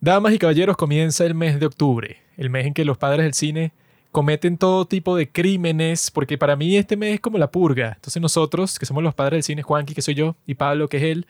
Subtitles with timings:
[0.00, 3.32] Damas y caballeros, comienza el mes de octubre, el mes en que los padres del
[3.32, 3.72] cine
[4.12, 7.94] cometen todo tipo de crímenes, porque para mí este mes es como la purga.
[7.96, 10.98] Entonces nosotros, que somos los padres del cine, Juanqui, que soy yo, y Pablo, que
[10.98, 11.26] es él,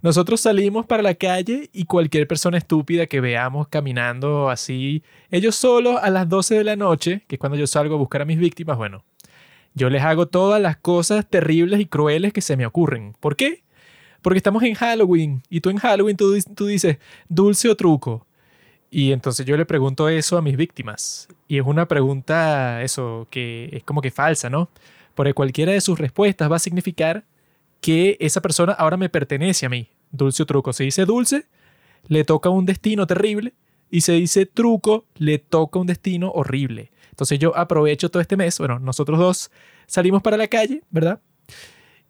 [0.00, 5.98] nosotros salimos para la calle y cualquier persona estúpida que veamos caminando así, ellos solos
[6.00, 8.38] a las 12 de la noche, que es cuando yo salgo a buscar a mis
[8.38, 9.02] víctimas, bueno,
[9.74, 13.14] yo les hago todas las cosas terribles y crueles que se me ocurren.
[13.18, 13.63] ¿Por qué?
[14.24, 16.96] Porque estamos en Halloween y tú en Halloween tú, tú dices
[17.28, 18.26] dulce o truco.
[18.90, 21.28] Y entonces yo le pregunto eso a mis víctimas.
[21.46, 24.70] Y es una pregunta, eso, que es como que falsa, ¿no?
[25.14, 27.26] Porque cualquiera de sus respuestas va a significar
[27.82, 29.90] que esa persona ahora me pertenece a mí.
[30.10, 30.72] Dulce o truco.
[30.72, 31.44] Se dice dulce,
[32.08, 33.52] le toca un destino terrible.
[33.90, 36.92] Y se dice truco, le toca un destino horrible.
[37.10, 39.50] Entonces yo aprovecho todo este mes, bueno, nosotros dos
[39.86, 41.20] salimos para la calle, ¿verdad?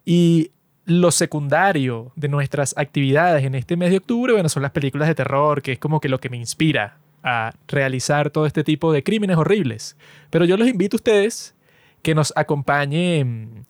[0.05, 0.51] Y
[0.85, 5.15] lo secundario de nuestras actividades en este mes de octubre, bueno, son las películas de
[5.15, 9.03] terror, que es como que lo que me inspira a realizar todo este tipo de
[9.03, 9.97] crímenes horribles.
[10.29, 11.55] Pero yo los invito a ustedes
[12.03, 13.65] que nos acompañen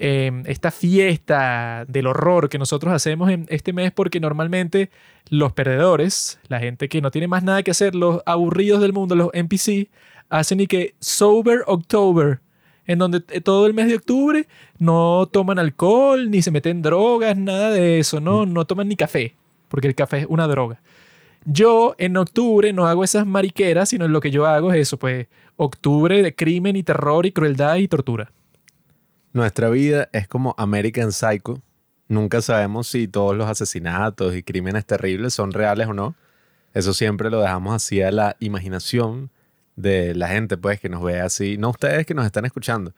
[0.00, 4.90] en esta fiesta del horror que nosotros hacemos en este mes porque normalmente
[5.28, 9.14] los perdedores, la gente que no tiene más nada que hacer, los aburridos del mundo,
[9.14, 9.88] los NPC,
[10.30, 12.40] hacen y que Sober October,
[12.90, 14.48] en donde todo el mes de octubre
[14.80, 18.44] no toman alcohol, ni se meten drogas, nada de eso, ¿no?
[18.44, 18.52] Mm.
[18.52, 19.36] No toman ni café,
[19.68, 20.80] porque el café es una droga.
[21.44, 25.28] Yo en octubre no hago esas mariqueras, sino lo que yo hago es eso, pues
[25.56, 28.32] octubre de crimen y terror y crueldad y tortura.
[29.32, 31.62] Nuestra vida es como American Psycho.
[32.08, 36.16] Nunca sabemos si todos los asesinatos y crímenes terribles son reales o no.
[36.74, 39.30] Eso siempre lo dejamos así a la imaginación
[39.76, 41.56] de la gente, pues, que nos ve así.
[41.58, 42.92] No ustedes que nos están escuchando.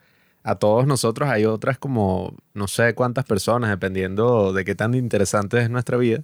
[0.44, 5.60] A todos nosotros hay otras como no sé cuántas personas, dependiendo de qué tan interesante
[5.60, 6.22] es nuestra vida.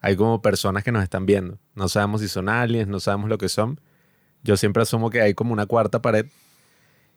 [0.00, 1.58] Hay como personas que nos están viendo.
[1.74, 3.80] No sabemos si son aliens, no sabemos lo que son.
[4.44, 6.26] Yo siempre asumo que hay como una cuarta pared.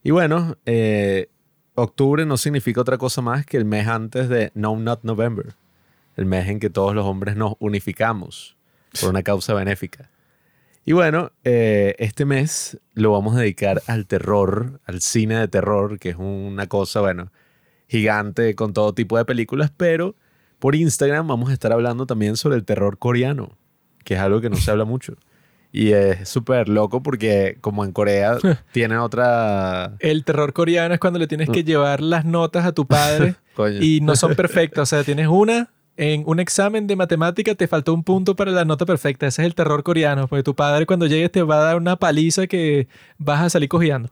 [0.03, 1.29] Y bueno, eh,
[1.75, 5.55] octubre no significa otra cosa más que el mes antes de No Not November.
[6.15, 8.57] El mes en que todos los hombres nos unificamos
[8.99, 10.09] por una causa benéfica.
[10.85, 15.99] Y bueno, eh, este mes lo vamos a dedicar al terror, al cine de terror,
[15.99, 17.31] que es una cosa, bueno,
[17.87, 20.15] gigante con todo tipo de películas, pero
[20.59, 23.57] por Instagram vamos a estar hablando también sobre el terror coreano,
[24.03, 25.15] que es algo que no se habla mucho.
[25.71, 28.37] Y es súper loco porque como en Corea
[28.71, 29.95] tienen otra...
[29.99, 31.65] El terror coreano es cuando le tienes que mm.
[31.65, 33.35] llevar las notas a tu padre
[33.79, 34.81] y no son perfectas.
[34.81, 38.63] O sea, tienes una en un examen de matemática te faltó un punto para la
[38.63, 39.27] nota perfecta.
[39.27, 41.97] Ese es el terror coreano, porque tu padre cuando llegues te va a dar una
[41.97, 42.87] paliza que
[43.17, 44.09] vas a salir cojeando.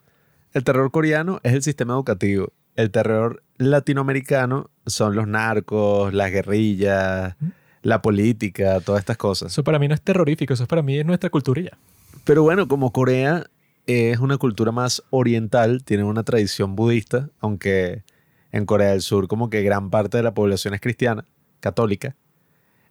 [0.52, 2.52] El terror coreano es el sistema educativo.
[2.76, 7.38] El terror latinoamericano son los narcos, las guerrillas,
[7.84, 9.54] la política, todas estas cosas.
[9.54, 11.78] Eso para mí no es terrorífico, eso para mí es nuestra cultura ya.
[12.26, 13.46] Pero bueno, como Corea
[13.86, 18.04] es una cultura más oriental, tiene una tradición budista, aunque
[18.52, 21.24] en Corea del Sur como que gran parte de la población es cristiana
[21.60, 22.16] católica,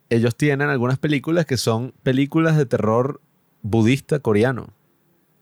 [0.08, 3.20] ellos tienen algunas películas que son películas de terror
[3.62, 4.68] budista coreano.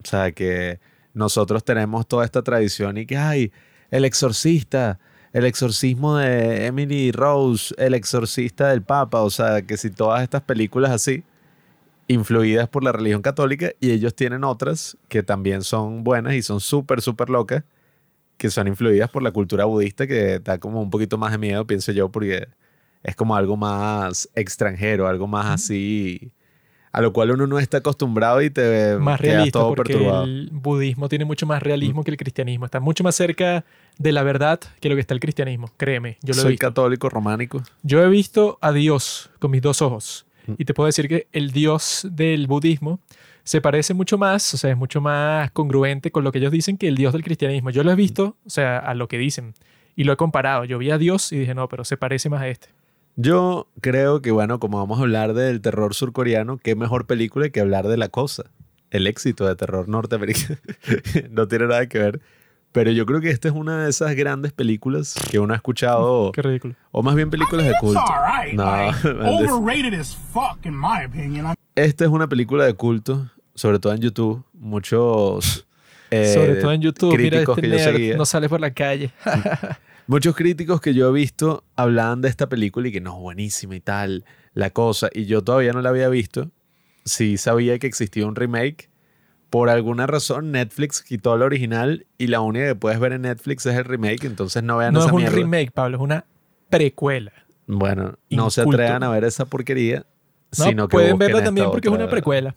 [0.03, 0.81] O sea, que
[1.13, 3.53] nosotros tenemos toda esta tradición y que hay
[3.91, 4.99] el exorcista,
[5.33, 10.43] el exorcismo de Emily Rose, el exorcista del Papa, o sea, que si todas estas
[10.43, 11.25] películas así,
[12.09, 16.61] influidas por la religión católica, y ellos tienen otras que también son buenas y son
[16.61, 17.65] súper, súper locas,
[18.37, 21.67] que son influidas por la cultura budista, que da como un poquito más de miedo,
[21.67, 22.49] pienso yo, porque
[23.05, 26.33] es como algo más extranjero, algo más así,
[26.91, 31.09] a lo cual uno no está acostumbrado y te más realista todo porque El budismo
[31.09, 32.05] tiene mucho más realismo mm.
[32.05, 33.65] que el cristianismo, está mucho más cerca
[33.99, 36.17] de la verdad que lo que está el cristianismo, créeme.
[36.23, 37.63] Yo lo Soy católico románico.
[37.83, 40.55] Yo he visto a Dios con mis dos ojos mm.
[40.57, 43.01] y te puedo decir que el Dios del budismo
[43.43, 46.79] se parece mucho más, o sea, es mucho más congruente con lo que ellos dicen
[46.79, 47.69] que el Dios del cristianismo.
[47.69, 49.53] Yo lo he visto, o sea, a lo que dicen
[49.95, 50.65] y lo he comparado.
[50.65, 52.69] Yo vi a Dios y dije, no, pero se parece más a este.
[53.17, 57.61] Yo creo que, bueno, como vamos a hablar del terror surcoreano, qué mejor película que
[57.61, 58.45] hablar de la cosa.
[58.91, 60.59] El éxito de terror norteamericano.
[61.31, 62.21] no tiene nada que ver.
[62.73, 66.33] Pero yo creo que esta es una de esas grandes películas que uno ha escuchado.
[66.33, 66.75] Qué ridículo.
[66.91, 68.03] O más bien películas de culto.
[68.55, 68.91] No,
[71.77, 74.45] Esta es una película de culto, sobre todo en YouTube.
[74.55, 75.69] Muchos.
[76.11, 77.17] Eh, sobre todo en YouTube.
[77.17, 79.13] Mira, este que yo no sale por la calle.
[80.07, 83.81] Muchos críticos que yo he visto hablaban de esta película y que no, buenísima y
[83.81, 85.09] tal, la cosa.
[85.13, 86.51] Y yo todavía no la había visto.
[87.05, 88.91] Sí sabía que existía un remake.
[89.49, 93.65] Por alguna razón, Netflix quitó el original y la única que puedes ver en Netflix
[93.67, 94.25] es el remake.
[94.25, 96.27] Entonces no vean esa No es un remake, Pablo, es una
[96.69, 97.33] precuela.
[97.67, 100.07] Bueno, no se atrevan a ver esa porquería.
[100.59, 102.57] No, sino que pueden verla también porque es una precuela.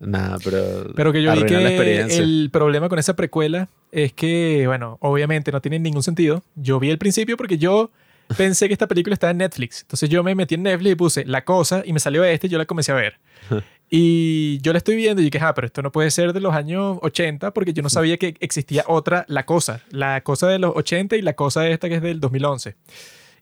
[0.00, 0.92] Nada, pero.
[0.94, 5.60] Pero que yo vi que el problema con esa precuela es que, bueno, obviamente no
[5.60, 6.42] tiene ningún sentido.
[6.56, 7.90] Yo vi el principio porque yo
[8.36, 9.82] pensé que esta película estaba en Netflix.
[9.82, 12.50] Entonces yo me metí en Netflix y puse La Cosa y me salió este y
[12.50, 13.18] yo la comencé a ver.
[13.92, 16.54] Y yo la estoy viendo y dije, ah, pero esto no puede ser de los
[16.54, 19.82] años 80 porque yo no sabía que existía otra La Cosa.
[19.90, 22.76] La Cosa de los 80 y La Cosa esta que es del 2011.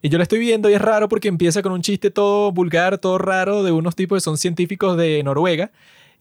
[0.01, 2.97] Y yo la estoy viendo y es raro porque empieza con un chiste todo vulgar,
[2.97, 5.69] todo raro de unos tipos que son científicos de Noruega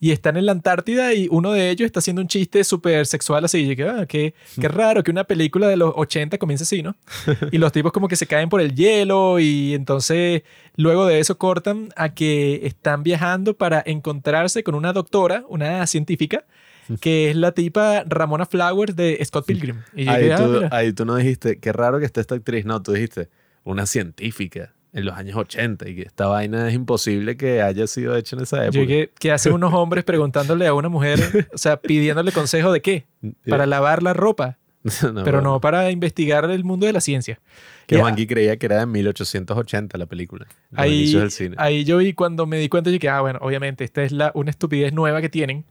[0.00, 3.44] y están en la Antártida y uno de ellos está haciendo un chiste súper sexual
[3.44, 3.58] así.
[3.58, 6.82] Y yo que, ah, qué, qué raro que una película de los 80 comience así,
[6.82, 6.96] ¿no?
[7.52, 10.42] Y los tipos como que se caen por el hielo y entonces
[10.76, 16.44] luego de eso cortan a que están viajando para encontrarse con una doctora, una científica,
[17.00, 19.82] que es la tipa Ramona Flowers de Scott Pilgrim.
[19.94, 20.68] Y Ahí ah, tú, mira.
[20.70, 22.64] ahí tú no dijiste, qué raro que esté esta actriz.
[22.64, 23.28] No, tú dijiste,
[23.64, 28.16] una científica en los años 80 y que esta vaina es imposible que haya sido
[28.16, 28.86] hecha en esa Yo época.
[28.86, 33.06] que, que hacen unos hombres preguntándole a una mujer, o sea, pidiéndole consejo de qué,
[33.46, 34.58] para lavar la ropa,
[35.12, 37.40] No, pero no para investigar el mundo de la ciencia.
[37.86, 40.46] Que Y Juanqui creía que era de 1880 la película.
[40.74, 41.56] Ahí, del cine.
[41.58, 44.30] ahí yo vi cuando me di cuenta, yo que, ah, bueno, obviamente esta es la,
[44.34, 45.64] una estupidez nueva que tienen.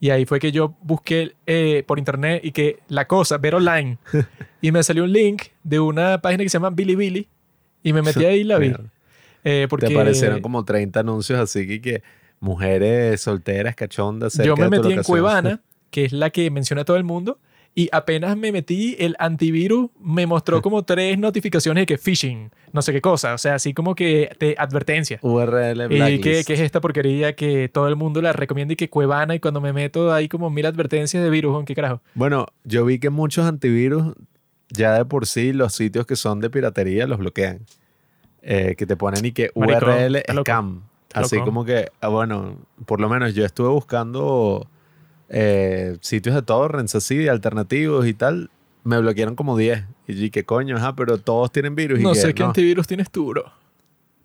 [0.00, 3.98] Y ahí fue que yo busqué eh, por internet y que la cosa, ver online.
[4.60, 7.28] y me salió un link de una página que se llama Bilibili.
[7.84, 8.72] Y me metí ahí y la vi.
[9.44, 12.02] Eh, porque Te aparecieron como 30 anuncios así que, que
[12.40, 14.36] mujeres solteras, cachondas.
[14.42, 15.02] yo me metí en.
[15.02, 15.60] Cuevana,
[15.90, 17.38] que es la que menciona todo el mundo.
[17.76, 22.82] Y apenas me metí, el antivirus me mostró como tres notificaciones de que phishing, no
[22.82, 23.34] sé qué cosa.
[23.34, 25.18] O sea, así como que te advertencia.
[25.22, 28.88] URL ¿Y qué, qué es esta porquería que todo el mundo la recomienda y que
[28.88, 29.34] Cuevana?
[29.34, 32.00] Y cuando me meto hay como mil advertencias de virus, ¿en qué carajo?
[32.14, 34.14] Bueno, yo vi que muchos antivirus,
[34.70, 37.60] ya de por sí, los sitios que son de piratería los bloquean.
[38.42, 40.82] Eh, que te ponen y que Marico, URL scam.
[41.14, 44.66] Así como que, ah, bueno, por lo menos yo estuve buscando
[45.28, 48.50] eh, sitios de torrents así, de alternativos y tal.
[48.82, 49.84] Me bloquearon como 10.
[50.08, 50.76] Y yo, ¿qué coño?
[50.76, 52.00] Ajá, pero todos tienen virus.
[52.00, 53.50] y No sé qué antivirus tienes tú, bro.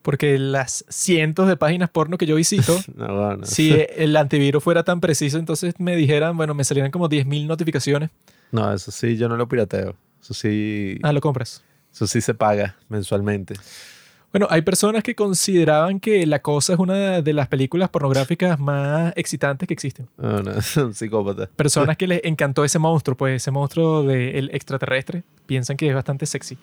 [0.02, 3.46] Porque las cientos de páginas porno que yo visito, No, bueno.
[3.46, 8.10] si el antivirus fuera tan preciso, entonces me dijeran, bueno, me salieran como 10.000 notificaciones.
[8.52, 9.96] No, eso sí, yo no lo pirateo.
[10.22, 11.64] Eso sí, Ah, lo compras.
[11.94, 13.56] eso sí se paga mensualmente.
[14.32, 19.12] Bueno, hay personas que consideraban que La Cosa es una de las películas pornográficas más
[19.16, 20.08] excitantes que existen.
[20.18, 21.50] No, no, son psicópatas.
[21.56, 26.28] Personas que les encantó ese monstruo, pues ese monstruo del extraterrestre, piensan que es bastante
[26.28, 26.58] sexy.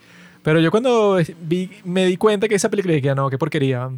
[0.45, 3.91] Pero yo cuando vi, me di cuenta que esa película, dije, "Ah, no, qué porquería.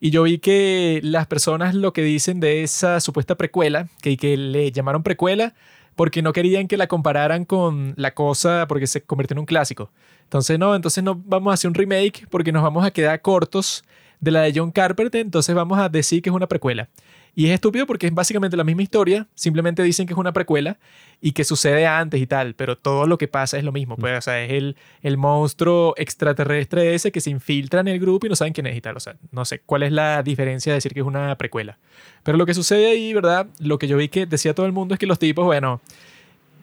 [0.00, 4.38] Y yo vi que las personas lo que dicen de esa supuesta precuela, que, que
[4.38, 5.54] le llamaron precuela
[5.96, 9.90] porque no querían que la compararan con la cosa porque se convirtió en un clásico.
[10.24, 13.84] Entonces no, entonces no vamos a hacer un remake porque nos vamos a quedar cortos
[14.20, 16.88] de la de John Carpenter, entonces vamos a decir que es una precuela.
[17.34, 20.78] Y es estúpido porque es básicamente la misma historia, simplemente dicen que es una precuela
[21.20, 23.96] y que sucede antes y tal, pero todo lo que pasa es lo mismo.
[23.96, 28.26] Pues, o sea, es el, el monstruo extraterrestre ese que se infiltra en el grupo
[28.26, 28.96] y no saben quién es y tal.
[28.98, 31.78] O sea, no sé cuál es la diferencia de decir que es una precuela.
[32.22, 33.46] Pero lo que sucede ahí, ¿verdad?
[33.60, 35.80] Lo que yo vi que decía todo el mundo es que los tipos, bueno,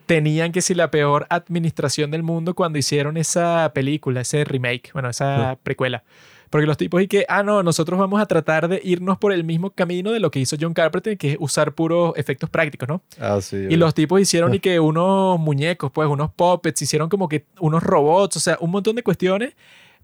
[0.06, 5.08] tenían que ser la peor administración del mundo cuando hicieron esa película, ese remake, bueno,
[5.08, 6.04] esa precuela.
[6.50, 9.44] Porque los tipos y que, ah, no, nosotros vamos a tratar de irnos por el
[9.44, 13.02] mismo camino de lo que hizo John Carpenter, que es usar puros efectos prácticos, ¿no?
[13.20, 13.56] Ah, sí.
[13.70, 17.82] Y los tipos hicieron y que unos muñecos, pues unos puppets, hicieron como que unos
[17.82, 19.54] robots, o sea, un montón de cuestiones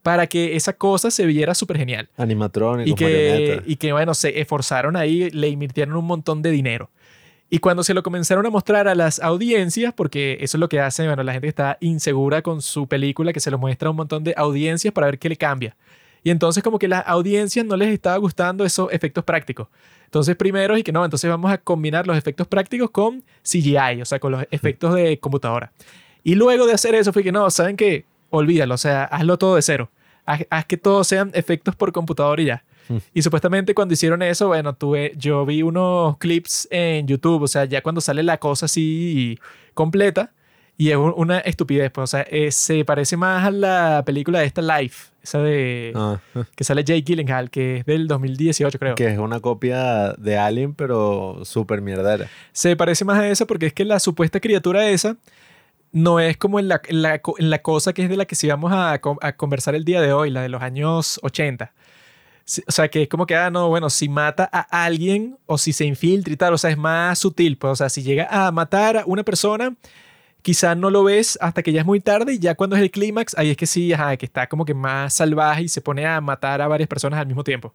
[0.03, 2.09] para que esa cosa se viera súper genial.
[2.17, 6.91] Animatrónicos, Y que, y que, bueno, se esforzaron ahí, le invirtieron un montón de dinero.
[7.51, 10.79] Y cuando se lo comenzaron a mostrar a las audiencias, porque eso es lo que
[10.79, 13.97] hace, bueno, la gente está insegura con su película, que se lo muestra a un
[13.97, 15.77] montón de audiencias para ver qué le cambia.
[16.27, 19.69] Y entonces como que las audiencias no les estaba gustando esos efectos prácticos.
[20.07, 24.05] Entonces primero y que no, entonces vamos a combinar los efectos prácticos con CGI, o
[24.05, 25.71] sea, con los efectos de computadora.
[26.25, 28.07] Y luego de hacer eso fue que no, ¿saben qué?
[28.31, 29.89] Olvídalo, o sea, hazlo todo de cero.
[30.25, 32.65] Haz, haz que todos sean efectos por computador y ya.
[33.15, 37.67] Y supuestamente cuando hicieron eso, bueno, tuve, yo vi unos clips en YouTube, o sea,
[37.67, 39.39] ya cuando sale la cosa así
[39.75, 40.33] completa,
[40.77, 44.41] y es un- una estupidez, pues, o sea, eh, se parece más a la película
[44.41, 46.19] de esta Life, esa de Ah,
[46.55, 48.95] que sale Jake Gyllenhaal, que es del 2018, creo.
[48.95, 52.29] que es una copia de Alien, pero súper mierdera.
[52.53, 55.17] Se parece más a esa porque es que la supuesta criatura esa
[55.93, 58.35] no es como en la, en la, en la cosa que es de la que
[58.35, 61.73] sí vamos a, a conversar el día de hoy, la de los años 80.
[62.45, 65.59] Sí, O sea, que es como que, ah, no, bueno, si mata a alguien o
[65.59, 68.29] si se infiltra y tal, o sea, es más sutil, pues, o sea, si llega
[68.31, 69.75] a matar a una persona,
[70.47, 72.93] quizás no lo ves hasta que ya es muy tarde y ya cuando es el
[72.93, 76.07] clímax, ahí es que sí, ajá, que está como que más salvaje y se pone
[76.07, 77.75] a matar a varias personas al mismo tiempo.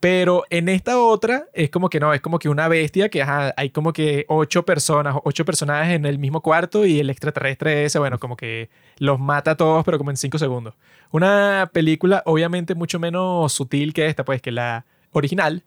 [0.00, 3.54] Pero en esta otra es como que no, es como que una bestia que ajá,
[3.56, 8.00] hay como que ocho personas, ocho personajes en el mismo cuarto y el extraterrestre ese,
[8.00, 10.74] bueno, como que los mata a todos, pero como en cinco segundos.
[11.12, 15.62] Una película obviamente mucho menos sutil que esta, pues que la original,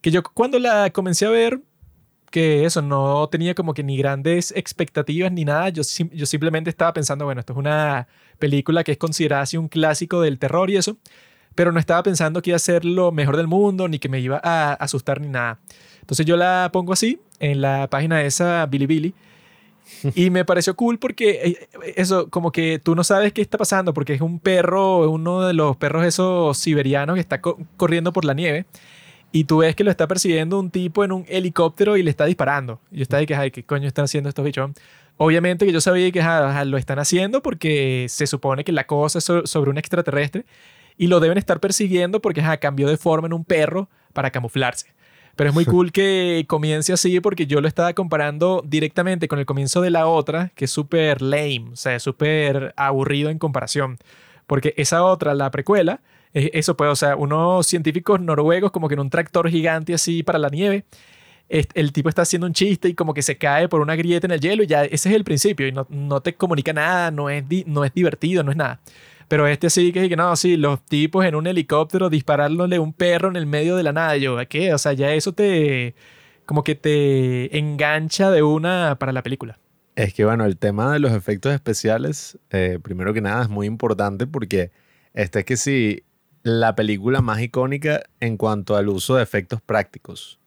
[0.00, 1.60] que yo cuando la comencé a ver,
[2.32, 6.92] que eso, no tenía como que ni grandes expectativas ni nada, yo, yo simplemente estaba
[6.92, 8.08] pensando, bueno, esto es una
[8.40, 10.98] película que es considerada así un clásico del terror y eso
[11.54, 14.20] pero no estaba pensando que iba a ser lo mejor del mundo, ni que me
[14.20, 15.58] iba a asustar ni nada.
[16.00, 19.14] Entonces yo la pongo así en la página de esa Billy
[20.14, 23.92] Y me pareció cool porque eh, eso, como que tú no sabes qué está pasando,
[23.92, 28.34] porque es un perro, uno de los perros esos siberianos que está corriendo por la
[28.34, 28.66] nieve.
[29.32, 32.26] Y tú ves que lo está persiguiendo un tipo en un helicóptero y le está
[32.26, 32.80] disparando.
[32.90, 34.70] Y yo estaba de que, ay, ¿qué coño están haciendo estos bichos?
[35.16, 36.22] Obviamente que yo sabía que
[36.66, 40.44] lo están haciendo porque se supone que la cosa es sobre un extraterrestre
[40.98, 44.94] y lo deben estar persiguiendo porque cambió de forma en un perro para camuflarse.
[45.36, 49.46] Pero es muy cool que comience así porque yo lo estaba comparando directamente con el
[49.46, 53.98] comienzo de la otra, que es súper lame, o sea, súper aburrido en comparación.
[54.46, 56.00] Porque esa otra, la precuela,
[56.34, 60.38] eso pues, o sea, unos científicos noruegos como que en un tractor gigante así para
[60.38, 60.84] la nieve,
[61.48, 64.30] el tipo está haciendo un chiste y como que se cae por una grieta en
[64.30, 67.28] el hielo y ya ese es el principio y no, no te comunica nada, no
[67.28, 68.80] es, no es divertido, no es nada.
[69.32, 73.28] Pero este sí que, que no, sí, los tipos en un helicóptero disparándole un perro
[73.28, 74.16] en el medio de la nada.
[74.18, 74.74] Yo, ¿qué?
[74.74, 75.94] O sea, ya eso te.
[76.44, 79.58] como que te engancha de una para la película.
[79.96, 83.66] Es que, bueno, el tema de los efectos especiales, eh, primero que nada, es muy
[83.66, 84.70] importante porque
[85.14, 86.02] este es que sí,
[86.42, 90.38] la película más icónica en cuanto al uso de efectos prácticos.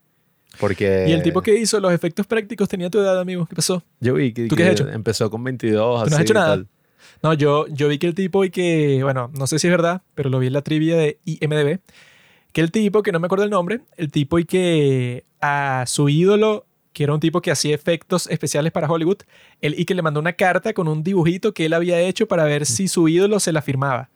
[0.59, 1.05] Porque...
[1.07, 3.45] Y el tipo que hizo los efectos prácticos tenía tu edad, amigo.
[3.45, 3.83] ¿Qué pasó?
[3.99, 4.89] Yo vi que, ¿Tú qué has hecho?
[4.89, 6.03] empezó con 22.
[6.03, 6.63] ¿Tú no has hecho nada?
[7.21, 10.01] No, yo, yo vi que el tipo y que, bueno, no sé si es verdad,
[10.13, 11.79] pero lo vi en la trivia de IMDB,
[12.51, 16.09] que el tipo, que no me acuerdo el nombre, el tipo y que a su
[16.09, 19.19] ídolo, que era un tipo que hacía efectos especiales para Hollywood,
[19.61, 22.45] él y que le mandó una carta con un dibujito que él había hecho para
[22.45, 24.09] ver si su ídolo se la firmaba.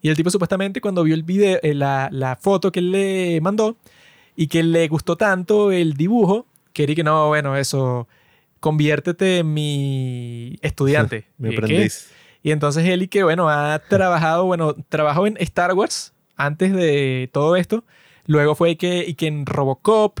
[0.00, 3.40] Y el tipo supuestamente cuando vio el video, eh, la, la foto que él le
[3.40, 3.76] mandó
[4.36, 8.06] y que le gustó tanto el dibujo, quería que no, bueno, eso,
[8.60, 11.26] conviértete en mi estudiante.
[11.38, 12.10] mi aprendiz.
[12.42, 17.56] Y entonces él que, bueno, ha trabajado, bueno, trabajó en Star Wars antes de todo
[17.56, 17.84] esto.
[18.26, 20.20] Luego fue que, y que en Robocop,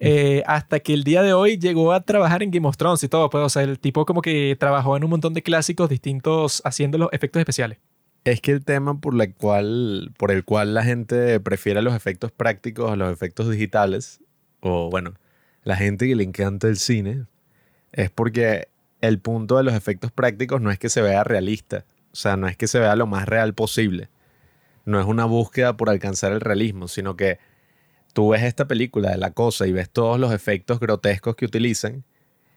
[0.00, 3.08] eh, hasta que el día de hoy llegó a trabajar en Game of Thrones y
[3.08, 3.28] todo.
[3.28, 6.98] Pues, o sea, el tipo como que trabajó en un montón de clásicos distintos haciendo
[6.98, 7.78] los efectos especiales.
[8.24, 12.30] Es que el tema por, la cual, por el cual la gente prefiere los efectos
[12.30, 14.20] prácticos a los efectos digitales,
[14.60, 15.14] o bueno,
[15.64, 17.26] la gente que le encanta el cine,
[17.92, 18.68] es porque
[19.00, 22.48] el punto de los efectos prácticos no es que se vea realista, o sea, no
[22.48, 24.08] es que se vea lo más real posible.
[24.84, 27.38] No es una búsqueda por alcanzar el realismo, sino que
[28.12, 32.04] tú ves esta película de la cosa y ves todos los efectos grotescos que utilizan,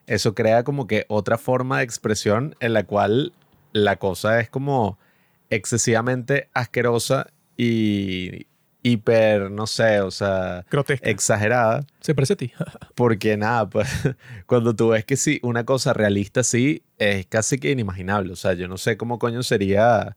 [0.06, 3.32] eso crea como que otra forma de expresión en la cual
[3.72, 4.98] la cosa es como
[5.54, 8.46] excesivamente asquerosa y,
[8.82, 10.64] hiper, no sé, o sea,
[11.02, 11.86] exagerada.
[12.00, 12.52] Se parece a ti.
[12.94, 13.88] porque nada, pues
[14.46, 18.32] cuando tú ves que sí, una cosa realista así, es casi que inimaginable.
[18.32, 20.16] O sea, yo no sé cómo coño sería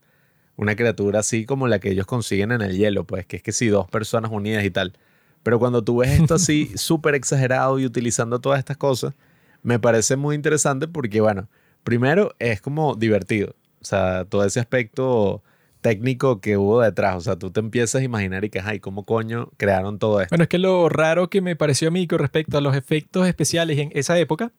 [0.56, 3.52] una criatura así como la que ellos consiguen en el hielo, pues que es que
[3.52, 4.94] sí, dos personas unidas y tal.
[5.42, 9.14] Pero cuando tú ves esto así súper exagerado y utilizando todas estas cosas,
[9.62, 11.48] me parece muy interesante porque, bueno,
[11.84, 13.54] primero es como divertido.
[13.86, 15.44] O sea, todo ese aspecto
[15.80, 17.14] técnico que hubo detrás.
[17.14, 20.32] O sea, tú te empiezas a imaginar y que, ay, ¿cómo coño crearon todo esto?
[20.32, 23.28] Bueno, es que lo raro que me pareció a mí con respecto a los efectos
[23.28, 24.50] especiales en esa época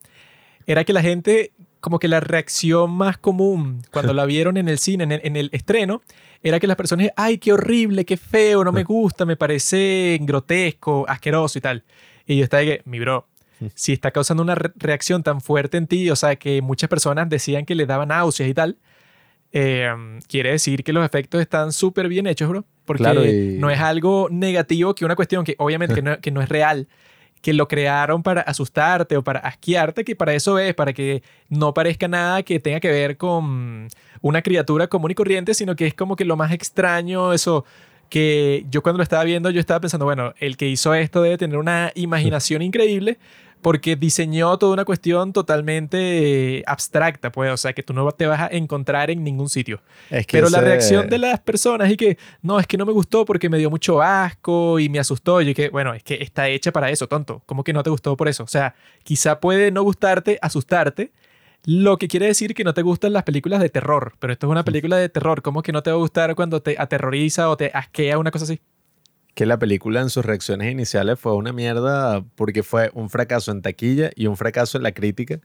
[0.65, 4.79] era que la gente, como que la reacción más común cuando la vieron en el
[4.79, 6.01] cine, en el, estreno,
[6.41, 11.03] era que las personas, ay, qué horrible, qué feo, no me gusta, me parece grotesco,
[11.09, 11.83] asqueroso y tal.
[12.25, 13.27] Y yo estaba de que, mi bro,
[13.75, 17.65] si está causando una reacción tan fuerte en ti, o sea, que muchas personas decían
[17.65, 18.77] que le daban náuseas y tal,
[19.51, 22.65] Em, quiere decir que los efectos están súper bien hechos, bro.
[22.85, 26.87] Porque no es algo negativo que una cuestión que obviamente que, no, es real,
[27.41, 31.73] que lo crearon para asustarte o para asquearte, que para eso es, para que no
[31.73, 33.89] parezca nada que tenga que ver con
[34.21, 37.65] una criatura común y corriente, sino que es como que lo más extraño, eso
[38.09, 41.37] que yo cuando lo estaba viendo, yo estaba pensando, bueno, el que hizo esto debe
[41.37, 43.17] tener una imaginación increíble,
[43.61, 48.39] porque diseñó toda una cuestión totalmente abstracta, pues, o sea, que tú no te vas
[48.39, 49.81] a encontrar en ningún sitio.
[50.31, 53.49] Pero la reacción de las personas y que, no, es que no me gustó porque
[53.49, 56.89] me dio mucho asco y me asustó, y que, bueno, es que está hecha para
[56.89, 57.43] eso, tonto.
[57.45, 58.43] ¿Cómo que no te gustó por eso?
[58.43, 61.11] O sea, quizá puede no gustarte, asustarte,
[61.65, 64.51] lo que quiere decir que no te gustan las películas de terror, pero esto es
[64.51, 67.57] una película de terror, ¿cómo que no te va a gustar cuando te aterroriza o
[67.57, 68.61] te asquea una cosa así?
[69.37, 73.61] Que la película en sus reacciones iniciales fue una mierda porque fue un fracaso en
[73.61, 75.39] taquilla y un fracaso en la crítica.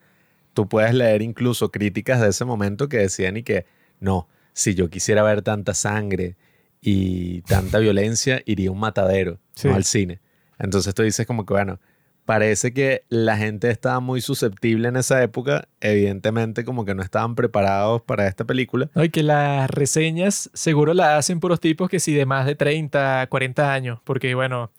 [0.55, 3.67] Tú puedes leer incluso críticas de ese momento que decían y que
[4.01, 6.37] no, si yo quisiera ver tanta sangre
[6.81, 9.69] y tanta violencia, iría a un matadero, Sí.
[9.69, 10.21] no al cine.
[10.59, 11.79] Entonces tú dices como que, bueno,
[12.25, 17.35] parece que la gente estaba muy susceptible en esa época, evidentemente como que no estaban
[17.35, 18.89] preparados para esta película.
[18.95, 19.05] ¿no?
[19.05, 23.27] Y que las reseñas seguro la hacen puros tipos que sí de más de 30,
[23.29, 24.71] 40 años, porque bueno,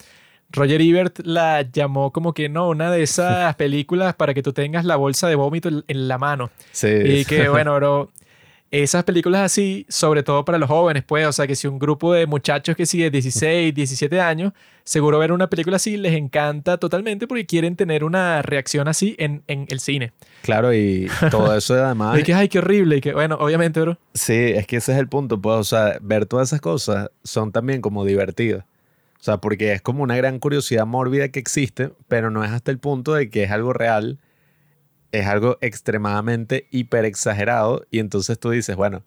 [0.52, 4.86] Roger Ebert la llamó como que no, una de esas películas para que tú tengas
[4.86, 6.52] la bolsa de vómito en- en la mano.
[6.72, 8.12] Sí, Y que bueno, bro,
[8.74, 12.12] esas películas así, sobre todo para los jóvenes, pues, o sea, que si un grupo
[12.12, 14.52] de muchachos que sigue 16, 17 años,
[14.84, 19.44] seguro ver una película así les encanta totalmente porque quieren tener una reacción así en,
[19.46, 20.12] en el cine.
[20.42, 22.18] claro, y todo eso además...
[22.20, 22.98] Y que, ay, qué horrible.
[22.98, 24.00] Y que, bueno, obviamente, bro.
[24.16, 27.52] Sí, es que ese es el punto, pues, o sea, ver todas esas cosas son
[27.52, 28.64] también como divertidas.
[29.20, 32.72] O sea, porque es como una gran curiosidad mórbida que existe, pero no es hasta
[32.72, 34.18] el punto de que es algo real,
[35.14, 39.04] es algo extremadamente hiper exagerado y entonces tú dices, bueno,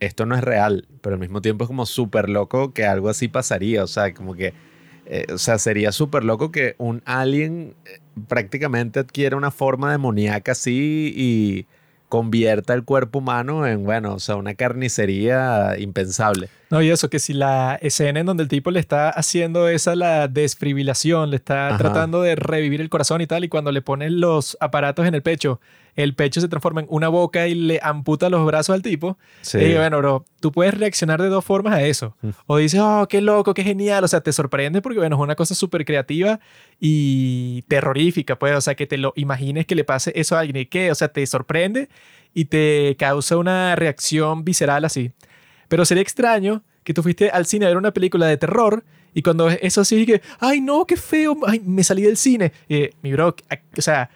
[0.00, 3.28] esto no es real, pero al mismo tiempo es como súper loco que algo así
[3.28, 4.52] pasaría, o sea, como que,
[5.06, 10.52] eh, o sea, sería súper loco que un alien eh, prácticamente adquiera una forma demoníaca
[10.52, 11.66] así y
[12.14, 16.48] convierta el cuerpo humano en, bueno, o sea, una carnicería impensable.
[16.70, 19.96] No, y eso, que si la escena en donde el tipo le está haciendo esa,
[19.96, 21.78] la desfibrilación, le está Ajá.
[21.78, 25.22] tratando de revivir el corazón y tal, y cuando le ponen los aparatos en el
[25.22, 25.60] pecho,
[25.96, 29.18] el pecho se transforma en una boca y le amputa los brazos al tipo.
[29.42, 29.58] Sí.
[29.58, 32.16] Y bueno, bro, tú puedes reaccionar de dos formas a eso.
[32.22, 32.28] Mm.
[32.46, 34.04] O dices, oh, qué loco, qué genial.
[34.04, 36.40] O sea, te sorprende porque, bueno, es una cosa súper creativa
[36.80, 38.56] y terrorífica, pues.
[38.56, 40.56] O sea, que te lo imagines que le pase eso a alguien.
[40.56, 40.90] ¿Y qué?
[40.90, 41.88] O sea, te sorprende
[42.32, 45.12] y te causa una reacción visceral así.
[45.68, 48.84] Pero sería extraño que tú fuiste al cine a ver una película de terror
[49.14, 52.52] y cuando ves eso así, que, ay, no, qué feo, ay, me salí del cine.
[52.68, 53.34] Eh, mi bro,
[53.78, 54.10] o sea,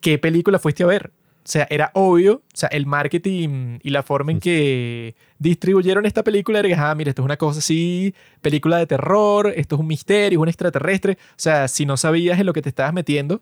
[0.00, 1.12] ¿qué película fuiste a ver?
[1.48, 6.22] O sea, era obvio, o sea, el marketing y la forma en que distribuyeron esta
[6.22, 9.80] película era que, ah, mira, esto es una cosa así, película de terror, esto es
[9.80, 11.16] un misterio, es un extraterrestre.
[11.30, 13.40] O sea, si no sabías en lo que te estabas metiendo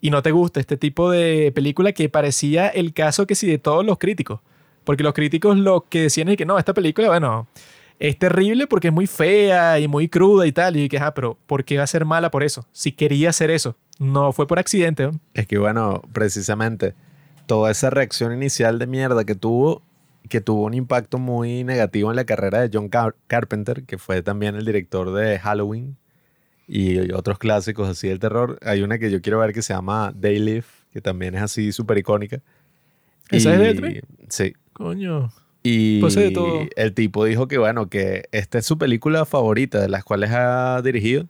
[0.00, 3.58] y no te gusta este tipo de película que parecía el caso que sí de
[3.58, 4.38] todos los críticos.
[4.84, 7.48] Porque los críticos lo que decían es que no, esta película, bueno,
[7.98, 10.76] es terrible porque es muy fea y muy cruda y tal.
[10.76, 12.66] Y que, ah, pero ¿por qué va a ser mala por eso?
[12.72, 13.76] Si quería hacer eso.
[13.98, 15.10] No fue por accidente.
[15.34, 16.94] Es que bueno, precisamente
[17.46, 19.82] toda esa reacción inicial de mierda que tuvo,
[20.28, 24.22] que tuvo un impacto muy negativo en la carrera de John Car- Carpenter, que fue
[24.22, 25.96] también el director de Halloween
[26.66, 28.58] y otros clásicos así del terror.
[28.62, 31.72] Hay una que yo quiero ver que se llama Day Live, que también es así
[31.72, 32.40] súper icónica.
[33.30, 34.02] ¿Esa es de?
[34.28, 34.52] Sí.
[34.74, 35.30] Coño.
[35.62, 36.66] Y Pues de todo.
[36.76, 40.80] el tipo dijo que, bueno, que esta es su película favorita de las cuales ha
[40.82, 41.26] dirigido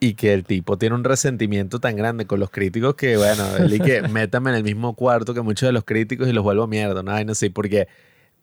[0.00, 3.74] y que el tipo tiene un resentimiento tan grande con los críticos que, bueno, él
[3.74, 6.66] y que métame en el mismo cuarto que muchos de los críticos y los vuelvo
[6.66, 7.12] mierda, ¿no?
[7.12, 7.88] Ay, no sé, porque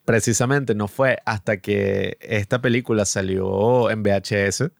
[0.05, 4.71] precisamente no fue hasta que esta película salió en VHS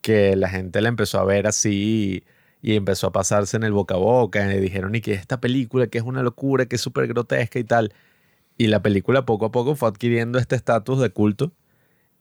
[0.00, 2.24] que la gente la empezó a ver así
[2.62, 5.88] y empezó a pasarse en el boca a boca y dijeron y que esta película
[5.88, 7.92] que es una locura, que es súper grotesca y tal.
[8.58, 11.52] Y la película poco a poco fue adquiriendo este estatus de culto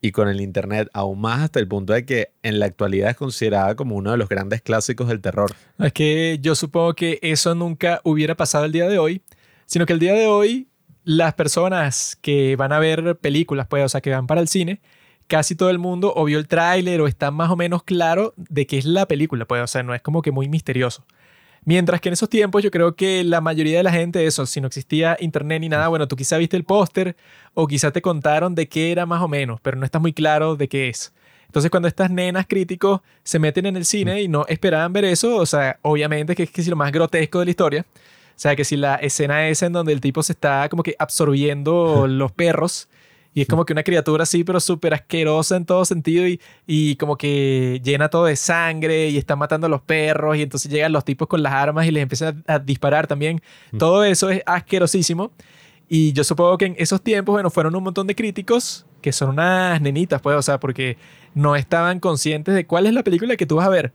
[0.06, 3.18] y con el internet aún más hasta el punto de que en la actualidad es
[3.18, 5.52] considerada como uno de los grandes clásicos del terror.
[5.80, 9.24] Es que yo supongo que eso nunca hubiera pasado el día de hoy,
[9.65, 10.68] sino que el día de hoy
[11.04, 14.80] las personas que van a ver películas, pues, o sea, que van para el cine,
[15.26, 18.68] casi todo el mundo o vio el tráiler o está más o menos claro de
[18.68, 21.04] qué es la película, pues, o sea, no es como que muy misterioso.
[21.65, 24.62] Mientras que en esos tiempos yo creo que la mayoría de la gente, eso, si
[24.62, 27.15] no existía internet ni nada, bueno, tú quizá viste el póster
[27.56, 30.56] o quizá te contaron de qué era más o menos, pero no estás muy claro
[30.56, 31.12] de qué es.
[31.47, 35.38] Entonces cuando estas nenas críticos se meten en el cine y no esperaban ver eso,
[35.38, 38.56] o sea, obviamente que es que si lo más grotesco de la historia, o sea,
[38.56, 42.32] que si la escena esa en donde el tipo se está como que absorbiendo los
[42.32, 42.89] perros
[43.36, 46.95] y es como que una criatura así, pero súper asquerosa en todo sentido y, y
[46.95, 50.93] como que llena todo de sangre y está matando a los perros y entonces llegan
[50.93, 53.41] los tipos con las armas y les empiezan a, a disparar también.
[53.78, 55.34] Todo eso es asquerosísimo.
[55.89, 59.30] Y yo supongo que en esos tiempos, bueno, fueron un montón de críticos que son
[59.30, 60.98] unas nenitas, pues, o sea, porque
[61.36, 63.91] no estaban conscientes de cuál es la película que tú vas a ver.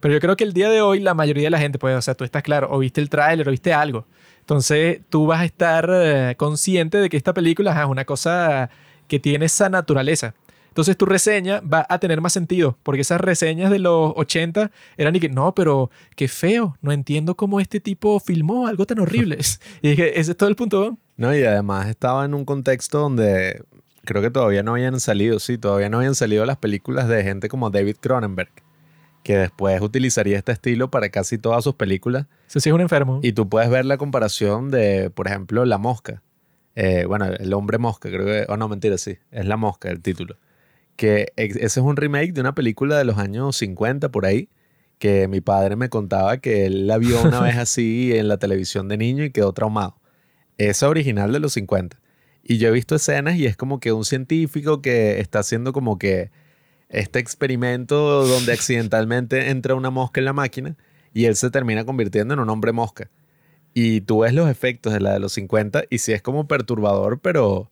[0.00, 2.02] Pero yo creo que el día de hoy la mayoría de la gente, pues, o
[2.02, 4.04] sea, tú estás claro, o viste el tráiler, o viste algo.
[4.50, 8.68] Entonces tú vas a estar eh, consciente de que esta película es una cosa
[9.06, 10.34] que tiene esa naturaleza.
[10.66, 15.14] Entonces tu reseña va a tener más sentido, porque esas reseñas de los 80 eran
[15.14, 19.38] y que, no, pero qué feo, no entiendo cómo este tipo filmó algo tan horrible.
[19.82, 20.98] y dije, ese es todo el punto.
[21.16, 21.28] ¿no?
[21.28, 21.36] ¿no?
[21.36, 23.62] Y además estaba en un contexto donde
[24.04, 27.48] creo que todavía no habían salido, sí, todavía no habían salido las películas de gente
[27.48, 28.50] como David Cronenberg,
[29.22, 32.26] que después utilizaría este estilo para casi todas sus películas.
[32.48, 33.20] Ese sí es un enfermo.
[33.22, 36.22] Y tú puedes ver la comparación de, por ejemplo, La Mosca.
[36.74, 38.46] Eh, bueno, El Hombre Mosca, creo que.
[38.48, 39.18] Oh, no, mentira, sí.
[39.30, 40.36] Es La Mosca el título.
[40.96, 44.48] Que ese es un remake de una película de los años 50 por ahí.
[44.98, 48.88] Que mi padre me contaba que él la vio una vez así en la televisión
[48.88, 49.96] de niño y quedó traumado.
[50.58, 51.98] Esa original de los 50.
[52.42, 55.98] Y yo he visto escenas y es como que un científico que está haciendo como
[55.98, 56.30] que
[56.90, 60.76] este experimento donde accidentalmente entra una mosca en la máquina
[61.14, 63.10] y él se termina convirtiendo en un hombre mosca.
[63.72, 67.20] Y tú ves los efectos de la de los 50 y sí es como perturbador,
[67.20, 67.70] pero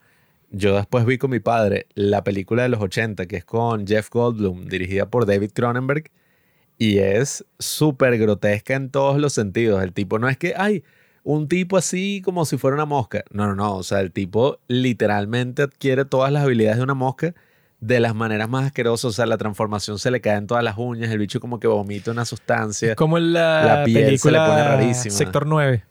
[0.50, 4.08] yo después vi con mi padre la película de los 80 que es con Jeff
[4.10, 6.10] Goldblum, dirigida por David Cronenberg,
[6.78, 9.82] y es súper grotesca en todos los sentidos.
[9.82, 10.84] El tipo no es que, ay,
[11.24, 13.24] un tipo así como si fuera una mosca.
[13.32, 13.76] No, no, no.
[13.76, 17.34] O sea, el tipo literalmente adquiere todas las habilidades de una mosca
[17.80, 19.06] de las maneras más asquerosas.
[19.06, 21.66] O sea, la transformación se le cae en todas las uñas, el bicho como que
[21.66, 22.94] vomita una sustancia.
[22.94, 25.14] Como la, La piel se le película pone rarísima.
[25.14, 25.84] Sector 9.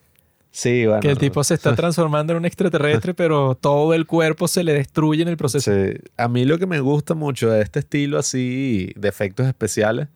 [0.52, 1.02] Sí, bueno.
[1.02, 4.74] Que el tipo se está transformando en un extraterrestre, pero todo el cuerpo se le
[4.74, 5.72] destruye en el proceso.
[5.72, 5.94] Sí.
[6.18, 10.08] A mí lo que me gusta mucho de este estilo así de efectos especiales,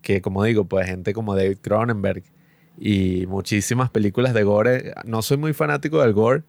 [0.00, 2.22] que como digo, pues gente como David Cronenberg
[2.78, 4.94] y muchísimas películas de gore.
[5.04, 6.42] No soy muy fanático del gore,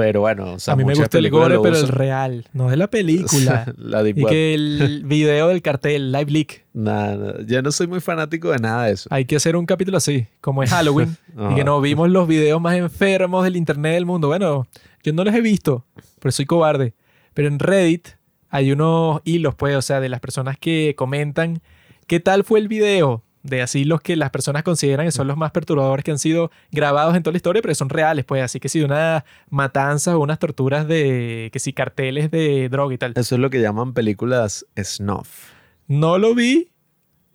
[0.00, 2.78] pero bueno, o sea, a mí me gusta el gore, pero el real, no es
[2.78, 3.70] la película.
[3.76, 7.34] la y que el video del cartel, live leak, Nada, nada.
[7.46, 9.10] Yo no soy muy fanático de nada de eso.
[9.12, 11.64] hay que hacer un capítulo así, como es Halloween, y que Ajá.
[11.64, 14.28] no vimos los videos más enfermos del internet del mundo.
[14.28, 14.66] Bueno,
[15.02, 15.84] yo no los he visto,
[16.18, 16.94] pero soy cobarde.
[17.34, 18.08] Pero en Reddit
[18.48, 21.60] hay unos hilos, pues, o sea, de las personas que comentan
[22.06, 23.22] qué tal fue el video.
[23.42, 26.50] De así los que las personas consideran que son los más perturbadores que han sido
[26.70, 28.42] grabados en toda la historia, pero son reales, pues.
[28.42, 32.98] Así que si una matanza o unas torturas de, que si carteles de droga y
[32.98, 33.12] tal.
[33.16, 35.52] Eso es lo que llaman películas snuff.
[35.86, 36.70] No lo vi,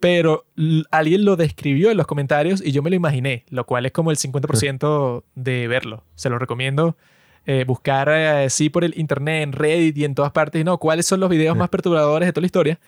[0.00, 0.46] pero
[0.90, 4.10] alguien lo describió en los comentarios y yo me lo imaginé, lo cual es como
[4.10, 6.04] el 50% de verlo.
[6.14, 6.96] Se lo recomiendo
[7.48, 11.06] eh, buscar eh, sí por el internet, en Reddit y en todas partes, no, cuáles
[11.06, 12.80] son los videos más perturbadores de toda la historia.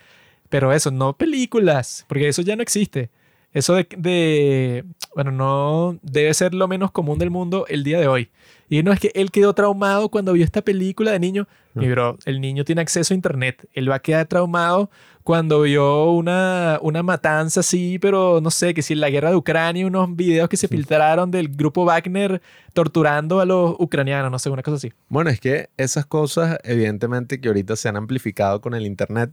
[0.48, 3.11] Pero eso, no películas, porque eso ya no existe.
[3.52, 4.84] Eso de, de-
[5.14, 8.30] bueno, no debe ser lo menos común del mundo el día de hoy.
[8.68, 11.48] Y no es que él quedó traumado cuando vio esta película de niño.
[11.74, 13.66] Mi bro, el niño tiene acceso a internet.
[13.72, 14.90] Él va a quedar traumado
[15.22, 19.37] cuando vio una, una matanza así, pero no sé, que si en la guerra de
[19.37, 22.42] Ucrania, unos videos que se filtraron del grupo Wagner
[22.74, 24.92] torturando a los ucranianos, no sé, una cosa así.
[25.08, 29.30] Bueno, es que esas cosas, evidentemente, que ahorita se han amplificado con el Internet,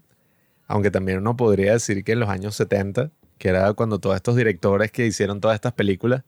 [0.68, 4.36] aunque también uno podría decir que en los años 70, que era cuando todos estos
[4.36, 6.24] directores que hicieron todas estas películas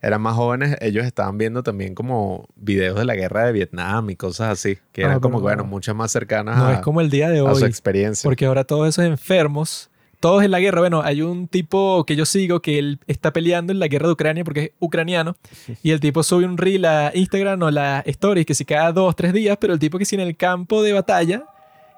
[0.00, 4.16] eran más jóvenes, ellos estaban viendo también como videos de la guerra de Vietnam y
[4.16, 5.68] cosas así, que Ah, eran como, pero bueno, no.
[5.68, 7.68] mucho más cercanas No a, es como el día de a su hoy.
[7.68, 8.26] experiencia.
[8.28, 10.80] Porque ahora todos esos enfermos, todos en la guerra.
[10.80, 14.12] Bueno, hay un tipo que yo sigo que él está peleando en la guerra de
[14.14, 15.36] Ucrania porque es ucraniano.
[15.84, 19.14] Y el tipo sube un reel a Instagram o la stories que si cada dos,
[19.14, 21.44] tres días, pero el tipo que si en el campo de batalla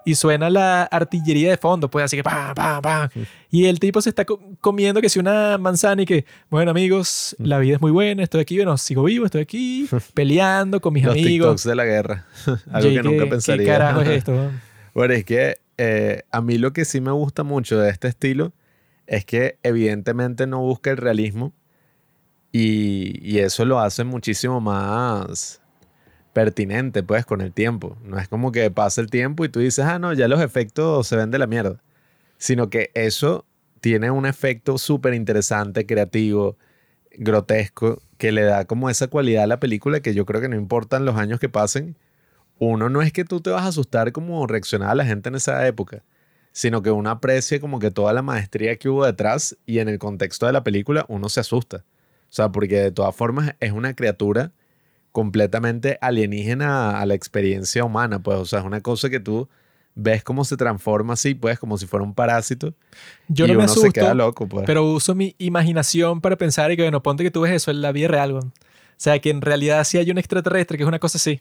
[0.05, 3.09] y suena la artillería de fondo, pues así que pam, pam, pam.
[3.51, 7.35] Y el tipo se está co- comiendo que si una manzana y que, bueno amigos,
[7.39, 11.05] la vida es muy buena, estoy aquí, bueno, sigo vivo, estoy aquí peleando con mis
[11.05, 11.29] Los amigos.
[11.49, 12.27] TikToks de la guerra.
[12.73, 13.65] Algo que nunca ¿qué- pensaría.
[13.65, 14.51] ¿Qué carajo es esto?
[14.95, 18.53] Bueno, es que eh, a mí lo que sí me gusta mucho de este estilo
[19.07, 21.53] es que evidentemente no busca el realismo
[22.53, 25.61] y, y eso lo hace muchísimo más
[26.35, 27.97] pertinente pues con el tiempo.
[28.05, 31.09] No es como que pasa el tiempo y tú dices, ah, no, ya los efectos
[31.09, 31.81] se ven de la mierda.
[32.37, 33.47] Sino que eso
[33.81, 36.59] tiene un efecto súper interesante, creativo,
[37.17, 40.57] grotesco, que le da como esa cualidad a la película que yo creo que no
[40.57, 41.97] importan los años que pasen,
[42.59, 45.67] uno no es que tú te vas a asustar como reaccionaba la gente en esa
[45.67, 46.03] época,
[46.53, 49.99] sino que uno aprecia como que toda la maestría que hubo detrás y en el
[49.99, 51.79] contexto de la película uno se asusta.
[51.79, 54.53] O sea, porque de todas formas es una criatura
[55.15, 59.49] completamente alienígena a la experiencia humana, pues, o sea, es una cosa que tú
[59.95, 62.75] ves cómo se transforma así, pues, como si fuera un parásito
[63.29, 63.87] Yo y no me uno asusto.
[63.87, 64.65] se queda loco, pues.
[64.67, 67.81] Pero uso mi imaginación para pensar y que, bueno, ponte que tú ves eso en
[67.81, 68.49] la vida real, weón.
[68.49, 71.41] O sea, que en realidad sí hay un extraterrestre que es una cosa así.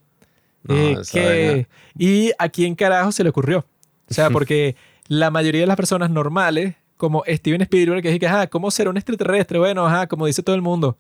[0.61, 3.65] No, Eh, que- y a quién carajo se le ocurrió.
[4.07, 4.75] O sea, porque
[5.07, 8.91] la mayoría de las personas normales, como Steven Spielberg, que dice que, ajá, ¿cómo será
[8.91, 9.57] un extraterrestre?
[9.57, 10.95] Bueno, ajá, como dice todo el mundo.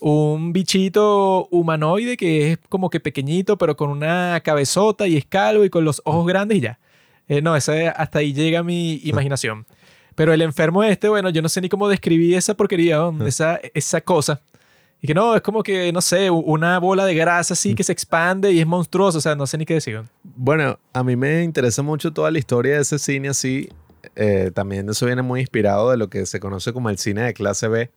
[0.00, 5.64] Un bichito humanoide que es como que pequeñito, pero con una cabezota y es calvo
[5.64, 6.78] y con los ojos grandes y ya.
[7.28, 9.66] Eh, no, ese, hasta ahí llega mi imaginación.
[10.14, 13.24] Pero el enfermo este, bueno, yo no sé ni cómo describir esa porquería, ¿no?
[13.26, 14.40] esa, esa cosa
[15.00, 17.92] Y que no, es como que, no sé, una bola de grasa así que se
[17.92, 19.18] expande y es monstruoso.
[19.18, 20.02] O sea, no sé ni qué decir.
[20.24, 23.68] Bueno, a mí me interesa mucho toda la historia de ese cine así.
[24.16, 27.34] Eh, también eso viene muy inspirado de lo que se conoce como el cine de
[27.34, 27.90] clase B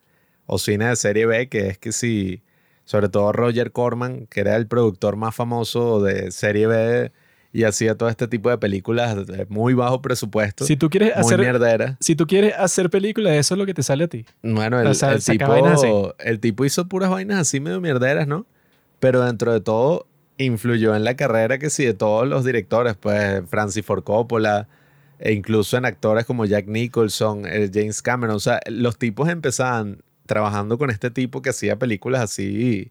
[0.46, 2.42] o cine de serie B, que es que si,
[2.86, 7.12] sobre todo Roger Corman, que era el productor más famoso de serie B
[7.54, 11.26] y hacía todo este tipo de películas de muy bajo presupuesto, Si tú quieres muy
[11.26, 11.40] hacer...
[11.40, 11.98] mierdera.
[12.00, 14.26] Si tú quieres hacer películas, eso es lo que te sale a ti.
[14.42, 18.46] Bueno, el, O sea, el tipo, el tipo hizo puras vainas así medio mierderas, ¿no?
[19.00, 23.44] Pero dentro de todo influyó en la carrera que sí de todos los directores, pues
[23.50, 24.68] Francis Ford Coppola,
[25.20, 28.36] e incluso en actores como Jack Nicholson, eh, James Cameron.
[28.36, 32.89] O sea, los tipos empezaban trabajando con este tipo que hacía películas así,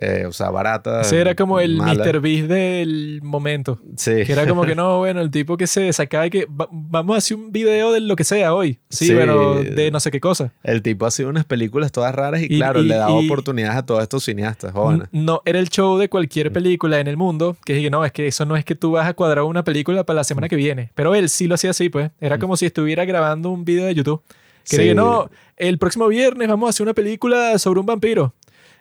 [0.00, 1.06] eh, o sea, baratas.
[1.06, 2.04] Ese era como el malas.
[2.04, 2.20] Mr.
[2.20, 3.78] Beast del momento.
[3.96, 4.10] Sí.
[4.26, 7.14] Que era como que no, bueno, el tipo que se sacaba y que va- vamos
[7.14, 8.80] a hacer un video de lo que sea hoy.
[8.90, 9.14] Sí, Sí.
[9.14, 10.52] pero de no sé qué cosa.
[10.64, 13.76] El tipo hacía unas películas todas raras y, Y- claro, y- le daba y- oportunidades
[13.78, 15.06] a todos estos cineastas jóvenes.
[15.12, 18.26] No, era el show de cualquier película en el mundo que dije, no, es que
[18.26, 20.90] eso no es que tú vas a cuadrar una película para la semana que viene.
[20.96, 22.10] Pero él sí lo hacía así, pues.
[22.20, 24.20] Era como si estuviera grabando un video de YouTube.
[24.68, 24.94] Que Sí.
[24.94, 28.34] no, el próximo viernes vamos a hacer una película sobre un vampiro.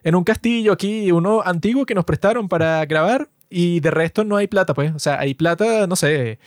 [0.04, 4.38] En un castillo aquí, uno antiguo que nos prestaron para grabar y de resto no
[4.38, 4.94] hay plata, pues.
[4.94, 6.40] O sea, hay plata, no sé.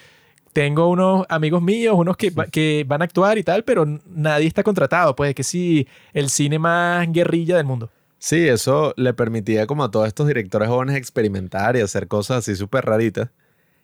[0.53, 4.63] Tengo unos amigos míos, unos que, que van a actuar y tal, pero nadie está
[4.63, 5.35] contratado, pues.
[5.35, 7.91] Que sí, el cine más guerrilla del mundo.
[8.19, 12.57] Sí, eso le permitía como a todos estos directores jóvenes experimentar y hacer cosas así
[12.57, 13.29] súper raritas.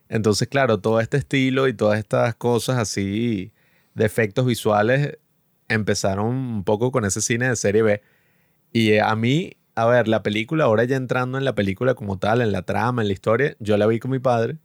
[0.09, 3.53] Entonces, claro, todo este estilo y todas estas cosas así
[3.95, 5.19] de efectos visuales
[5.73, 8.03] empezaron un poco con ese cine de serie B.
[8.73, 12.19] Y eh, a mí, a ver, la película, ahora ya entrando en la película como
[12.19, 14.57] tal, en la trama, en la historia, yo la vi con mi padre.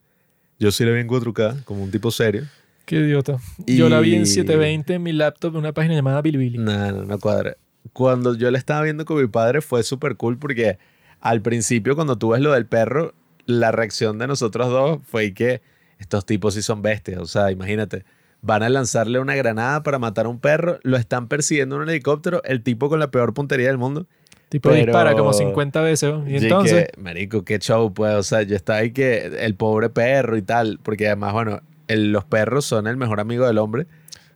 [0.60, 2.44] Yo sí la vi en 4K, como un tipo serio.
[2.86, 3.38] Qué idiota.
[3.66, 6.58] Yo la vi en Y- 720 en mi laptop en una página llamada Bilibili.
[6.58, 7.58] No, no, no cuadra.
[7.94, 10.78] Cuando yo la estaba viendo con mi padre fue súper cool porque
[11.20, 13.14] al principio cuando tú ves lo del perro,
[13.46, 15.62] la reacción de nosotros dos fue que
[16.00, 17.20] estos tipos sí son bestias.
[17.20, 18.04] O sea, imagínate,
[18.42, 21.90] van a lanzarle una granada para matar a un perro, lo están persiguiendo en un
[21.90, 24.06] helicóptero, el tipo con la peor puntería del mundo.
[24.50, 26.14] Tipo Pero- dispara como 50 veces.
[26.26, 28.14] Y entonces, que, marico, qué show, pues.
[28.16, 32.14] O sea, yo estaba ahí que el pobre perro y tal, porque además, bueno, el-
[32.14, 33.88] los perros son el mejor amigo del hombre.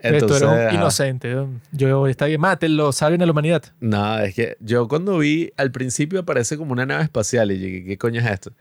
[0.04, 0.74] esto Entonces, era un ajá.
[0.76, 1.32] inocente.
[1.36, 1.48] ¿no?
[1.72, 3.64] Yo está bien, mátenlo, salven a la humanidad.
[3.80, 7.86] No, es que yo cuando vi, al principio aparece como una nave espacial y ¿qué,
[7.86, 8.52] qué coño es esto?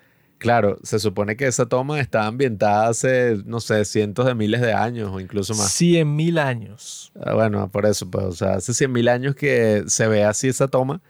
[0.40, 4.72] Claro, se supone que esa toma está ambientada hace, no sé, cientos de miles de
[4.72, 5.70] años o incluso más.
[5.70, 7.12] 100 mil años.
[7.20, 10.48] Ah, Bueno, por eso, pues, o sea, hace 100 mil años que se ve así
[10.48, 11.02] esa toma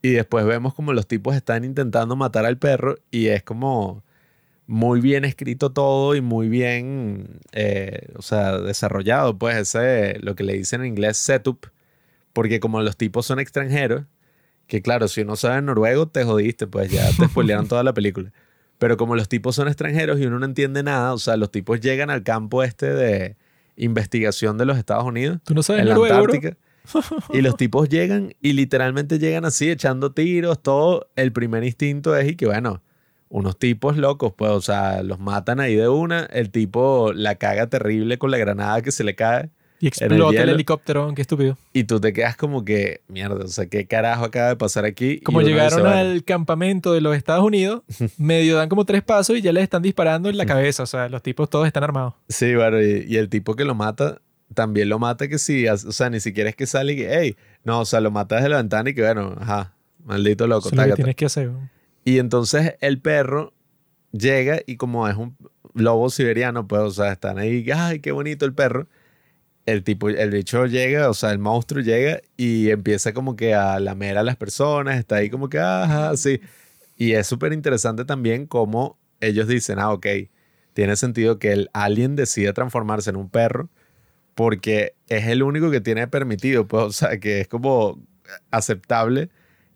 [0.00, 4.02] y después vemos como los tipos están intentando matar al perro y es como
[4.66, 10.44] muy bien escrito todo y muy bien, eh, o sea, desarrollado, pues ese, lo que
[10.44, 11.66] le dicen en inglés setup,
[12.32, 14.04] porque como los tipos son extranjeros,
[14.66, 18.32] que claro, si uno sabe noruego, te jodiste, pues ya te spoilearon toda la película.
[18.78, 21.80] Pero como los tipos son extranjeros y uno no entiende nada, o sea, los tipos
[21.80, 23.36] llegan al campo este de
[23.76, 26.04] investigación de los Estados Unidos ¿Tú no sabes en la bro?
[26.04, 26.56] Antártica.
[27.32, 31.08] Y los tipos llegan y literalmente llegan así, echando tiros, todo.
[31.16, 32.82] El primer instinto es y que, bueno,
[33.28, 36.24] unos tipos locos, pues, o sea, los matan ahí de una.
[36.24, 39.50] El tipo la caga terrible con la granada que se le cae.
[39.80, 40.52] Y explota el, hielo.
[40.52, 41.14] helicóptero.
[41.14, 41.56] Qué estúpido.
[41.72, 45.20] Y tú te quedas como que, mierda, o sea, ¿qué carajo acaba de pasar aquí?
[45.20, 47.82] Como llegaron al campamento de los Estados Unidos,
[48.18, 50.82] medio dan como tres pasos y ya les están disparando en la cabeza.
[50.82, 52.14] O sea, los tipos todos están armados.
[52.28, 54.20] Sí, bueno, y, y el tipo que lo mata,
[54.54, 57.36] también lo mata que sí, o sea, ni siquiera es que sale y que, hey,
[57.64, 60.76] no, o sea, lo mata desde la ventana y que, bueno, ajá, maldito loco, Eso
[60.76, 61.50] lo que tienes que hacer.
[62.04, 63.52] Y entonces el perro
[64.12, 65.36] llega y como es un
[65.74, 68.88] lobo siberiano, pues, o sea, están ahí, ay, qué bonito el perro.
[69.68, 73.78] El tipo, el bicho llega, o sea, el monstruo llega y empieza como que a
[73.80, 76.40] lamer a las personas, está ahí como que, ajá, sí.
[76.96, 80.06] Y es súper interesante también cómo ellos dicen, ah, ok,
[80.72, 83.68] tiene sentido que el alien decida transformarse en un perro
[84.34, 88.00] porque es el único que tiene permitido, pues, o sea, que es como
[88.50, 89.28] aceptable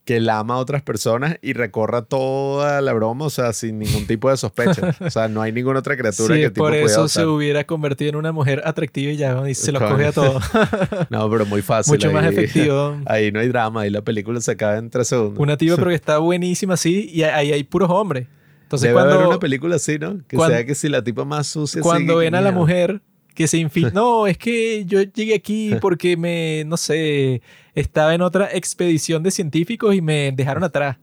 [0.04, 4.04] que él ama a otras personas y recorra toda la broma, o sea, sin ningún
[4.06, 4.96] tipo de sospecha.
[5.00, 8.10] O sea, no hay ninguna otra criatura Sí, que tipo por eso se hubiera convertido
[8.10, 9.46] en una mujer atractiva y ya, ¿no?
[9.48, 9.88] y se Coño.
[9.88, 10.42] coge a todos.
[11.10, 11.92] No, pero muy fácil.
[11.92, 12.96] Mucho más ahí- efectivo.
[13.06, 15.38] Ahí no hay drama, ahí la película se acaba en tres segundos.
[15.38, 18.26] Una tipa, pero que está buenísima así, y ahí hay puros hombres.
[18.64, 20.18] Entonces, Debe haber cuando, una película así, ¿no?
[20.26, 23.02] Que cuando- sea que si la tipa más sucia cuando que ven a la mujer
[23.32, 27.42] que se infiltra, no, es que yo llegué aquí porque me, no sé,
[27.74, 30.98] estaba en otra expedición de científicos y me dejaron atrás.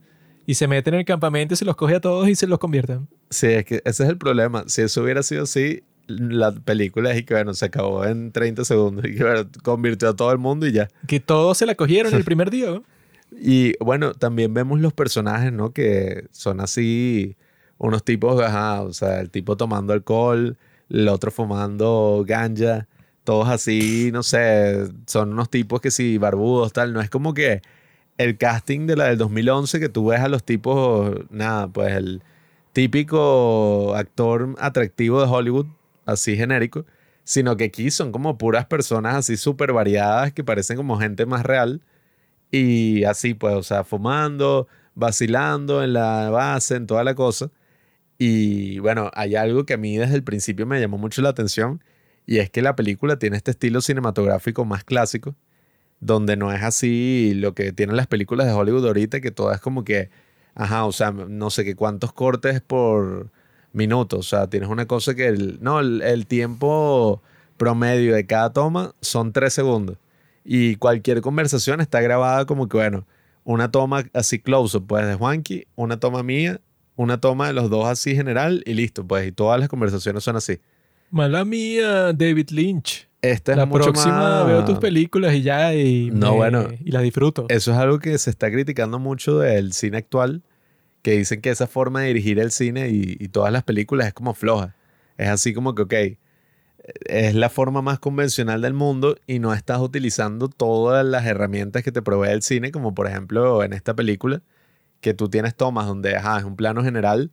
[0.46, 2.58] Y se meten en el campamento y se los coge a todos y se los
[2.58, 3.06] convierten.
[3.28, 4.64] Sí, es que ese es el problema.
[4.66, 8.64] Si eso hubiera sido así, la película es y que, bueno, se acabó en 30
[8.64, 10.88] segundos y que, bueno, convirtió a todo el mundo y ya.
[11.06, 12.66] Que todos se la cogieron el primer día.
[12.70, 12.82] ¿no?
[13.32, 15.72] Y bueno, también vemos los personajes, ¿no?
[15.72, 17.36] Que son así,
[17.78, 20.56] unos tipos, ajá, o sea, el tipo tomando alcohol,
[20.90, 22.88] el otro fumando ganja,
[23.24, 26.92] todos así, no sé, son unos tipos que sí, barbudos, tal.
[26.92, 27.62] No es como que
[28.18, 32.22] el casting de la del 2011 que tú ves a los tipos, nada, pues el
[32.72, 35.66] típico actor atractivo de Hollywood,
[36.06, 36.86] así genérico,
[37.24, 41.44] sino que aquí son como puras personas así súper variadas que parecen como gente más
[41.44, 41.82] real
[42.50, 47.50] y así pues, o sea, fumando, vacilando en la base, en toda la cosa.
[48.22, 51.82] Y bueno, hay algo que a mí desde el principio me llamó mucho la atención
[52.26, 55.34] y es que la película tiene este estilo cinematográfico más clásico,
[56.00, 59.60] donde no es así lo que tienen las películas de Hollywood ahorita, que todo es
[59.62, 60.10] como que,
[60.54, 63.30] ajá, o sea, no sé qué cuántos cortes por
[63.72, 67.22] minuto, o sea, tienes una cosa que, el, no, el, el tiempo
[67.56, 69.96] promedio de cada toma son tres segundos
[70.44, 73.06] y cualquier conversación está grabada como que, bueno,
[73.44, 76.60] una toma así close pues de Juanqui, una toma mía,
[77.00, 80.36] una toma de los dos así general y listo, pues, y todas las conversaciones son
[80.36, 80.58] así.
[81.10, 83.08] Mala mía, David Lynch.
[83.22, 86.68] Esta es la mucho próxima más- veo tus películas y ya, y, No, me- bueno.
[86.84, 87.46] y la disfruto.
[87.48, 90.42] Eso es algo que se está criticando mucho del cine actual,
[91.02, 94.14] que dicen que esa forma de dirigir el cine y, y todas las películas es
[94.14, 94.74] como floja.
[95.18, 95.94] Es así como que, ok,
[97.06, 101.92] es la forma más convencional del mundo y no estás utilizando todas las herramientas que
[101.92, 104.40] te provee el cine, como por ejemplo en esta película,
[105.00, 107.30] que tú tienes tomas donde, ajá, es un plano general,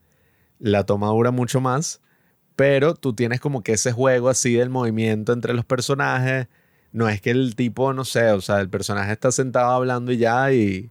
[0.59, 2.01] la toma dura mucho más,
[2.55, 6.47] pero tú tienes como que ese juego así del movimiento entre los personajes.
[6.91, 10.17] No es que el tipo, no sé, o sea, el personaje está sentado hablando y
[10.17, 10.89] ya y,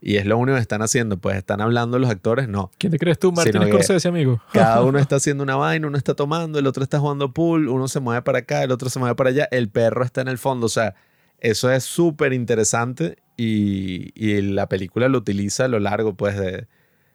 [0.00, 2.70] y es lo único que están haciendo, pues están hablando los actores, no.
[2.78, 4.40] ¿Quién te crees tú, Martín Scorsese, amigo?
[4.52, 7.88] Cada uno está haciendo una vaina, uno está tomando, el otro está jugando pool, uno
[7.88, 10.38] se mueve para acá, el otro se mueve para allá, el perro está en el
[10.38, 10.94] fondo, o sea,
[11.42, 16.66] eso es súper interesante y, y la película lo utiliza a lo largo, pues, de,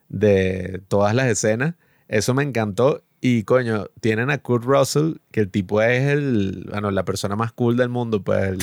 [0.09, 1.75] de todas las escenas.
[2.07, 6.91] Eso me encantó y, coño, tienen a Kurt Russell, que el tipo es el, bueno,
[6.91, 8.59] la persona más cool del mundo, pues, el-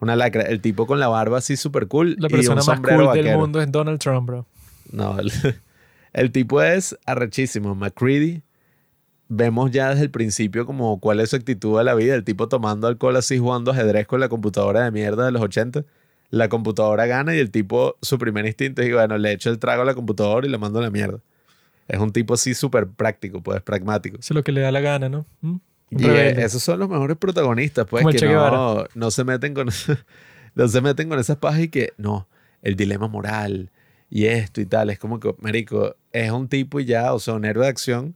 [0.00, 2.16] una lacra, el tipo con la barba así súper cool.
[2.18, 4.46] La y un persona más sombrero cool del mundo es Donald Trump, bro.
[4.90, 5.30] No, el,
[6.12, 7.74] el tipo es arrechísimo.
[7.76, 8.42] McCready,
[9.34, 12.14] vemos ya desde el principio como cuál es su actitud a la vida.
[12.14, 15.84] El tipo tomando alcohol así, jugando ajedrez con la computadora de mierda de los 80.
[16.28, 19.82] La computadora gana y el tipo, su primer instinto es, bueno, le echo el trago
[19.82, 21.18] a la computadora y le mando a la mierda.
[21.88, 24.18] Es un tipo así súper práctico, pues pragmático.
[24.18, 25.26] Eso es lo que le da la gana, ¿no?
[25.40, 25.56] ¿Mm?
[25.90, 29.68] Y eh, esos son los mejores protagonistas, pues, Como que no, no se meten con
[30.54, 32.28] no se meten con esas pajas y que no,
[32.62, 33.70] el dilema moral
[34.08, 34.90] y esto y tal.
[34.90, 38.14] Es como que, marico, es un tipo y ya, o sea, un héroe de acción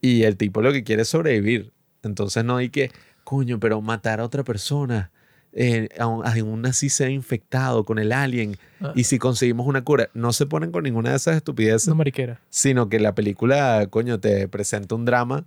[0.00, 1.72] y el tipo lo que quiere es sobrevivir.
[2.02, 2.90] Entonces no hay que,
[3.24, 5.10] coño, pero matar a otra persona,
[5.52, 8.92] eh, aún, así sea infectado con el alien Ah.
[8.94, 12.40] y si conseguimos una cura, no se ponen con ninguna de esas estupideces Una mariquera.
[12.48, 15.44] sino que la película, coño, te presenta un drama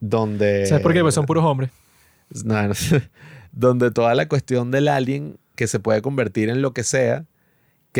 [0.00, 0.66] donde...
[0.66, 1.02] ¿Sabes por qué?
[1.02, 1.70] Pues son puros hombres.
[2.44, 2.74] No, no,
[3.52, 7.24] donde toda la cuestión del alien que se puede convertir en lo que sea,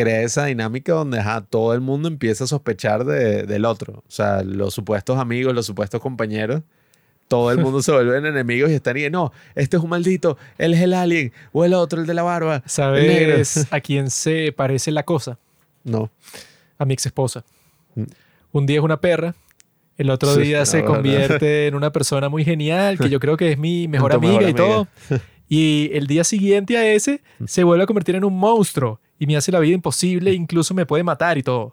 [0.00, 3.94] crea esa dinámica donde ajá, todo el mundo empieza a sospechar de- del otro.
[4.06, 6.62] O sea, los supuestos amigos, los supuestos compañeros,
[7.28, 10.72] todo el mundo se vuelven enemigos y están ahí, no, este es un maldito, él
[10.74, 12.56] es el alien, o el otro, el de la barba.
[12.56, 13.44] el negro".
[13.44, 15.38] ¿Sabes a quién se parece la cosa?
[15.84, 16.11] No.
[16.78, 17.44] A mi ex esposa.
[17.94, 18.02] Mm.
[18.52, 19.34] Un día es una perra,
[19.98, 20.87] el otro Sí, día no, se no.
[20.87, 24.48] convierte en una persona muy genial, que yo creo que es mi mejor amiga mejor
[24.50, 24.88] y todo.
[25.50, 29.37] Y el día siguiente a ese se vuelve a convertir en un monstruo y me
[29.37, 31.72] hace la vida imposible, incluso me puede matar y todo.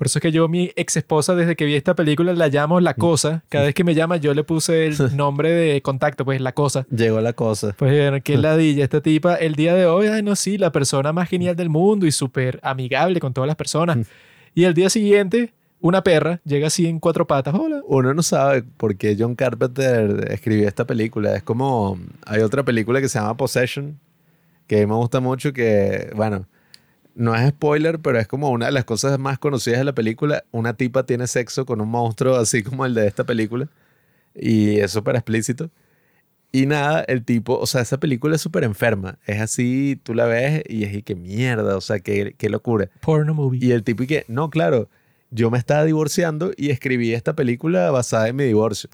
[0.00, 2.80] Por eso es que yo, mi ex esposa, desde que vi esta película, la llamo
[2.80, 3.44] La Cosa.
[3.50, 6.86] Cada vez que me llama, yo le puse el nombre de contacto, pues La Cosa.
[6.90, 7.74] Llegó la cosa.
[7.76, 9.34] Pues bueno, qué ladilla esta tipa.
[9.34, 12.60] El día de hoy, ay, no, sí, la persona más genial del mundo y súper
[12.62, 13.98] amigable con todas las personas.
[14.54, 17.54] Y el día siguiente, una perra llega así en cuatro patas.
[17.54, 17.82] Hola.
[17.84, 21.36] Uno no sabe por qué John Carpenter escribió esta película.
[21.36, 21.98] Es como.
[22.24, 24.00] Hay otra película que se llama Possession,
[24.66, 26.46] que me gusta mucho, que, bueno,
[27.14, 30.44] no es spoiler, pero es como una de las cosas más conocidas de la película.
[30.50, 33.68] Una tipa tiene sexo con un monstruo así como el de esta película.
[34.34, 35.70] Y es súper explícito.
[36.52, 39.18] Y nada, el tipo, o sea, esa película es súper enferma.
[39.26, 42.88] Es así, tú la ves y es y que mierda, o sea, qué, qué locura.
[43.00, 43.64] Porno movie.
[43.64, 44.88] Y el tipo y que, no, claro,
[45.30, 48.90] yo me estaba divorciando y escribí esta película basada en mi divorcio.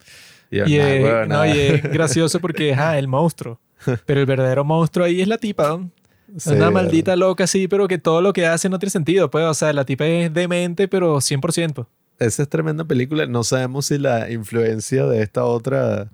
[0.51, 1.49] Y, yo, Y, "Nah, huevón, no, nada".
[1.49, 3.59] y es gracioso porque, ajá, el monstruo.
[4.05, 5.91] Pero el verdadero monstruo ahí es la tipa, ¿no?
[6.37, 9.31] Sí, una maldita loca así, pero que todo lo que hace no tiene sentido.
[9.31, 11.87] Pues, o sea, la tipa es demente, pero 100%.
[12.19, 13.27] Esa es tremenda película.
[13.27, 16.09] No sabemos si la influencia de esta otra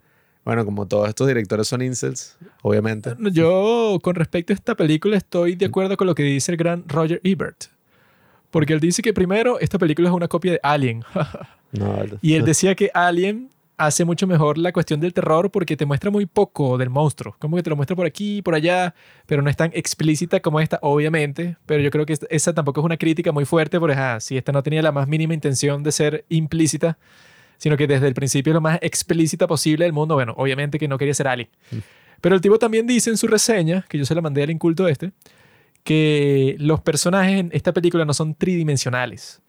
[0.44, 3.14] Bueno, como todos estos directores son incels, obviamente.
[3.32, 6.84] Yo, con respecto a esta película, estoy de acuerdo con lo que dice el gran
[6.88, 7.66] Roger Ebert.
[8.50, 11.04] Porque él dice que primero, esta película es una copia de Alien.
[11.74, 13.48] No, y él decía que Alien
[13.86, 17.36] hace mucho mejor la cuestión del terror porque te muestra muy poco del monstruo.
[17.38, 18.94] Como que te lo muestra por aquí, por allá,
[19.26, 21.56] pero no es tan explícita como esta, obviamente.
[21.66, 24.52] Pero yo creo que esa tampoco es una crítica muy fuerte porque, ah, si esta
[24.52, 26.98] no tenía la más mínima intención de ser implícita,
[27.58, 30.14] sino que desde el principio es lo más explícita posible del mundo.
[30.14, 31.48] Bueno, obviamente que no quería ser Alien.
[32.20, 34.86] Pero el tipo también dice en su reseña, que yo se la mandé al inculto
[34.86, 35.12] este,
[35.82, 39.42] que los personajes en esta película no son tridimensionales.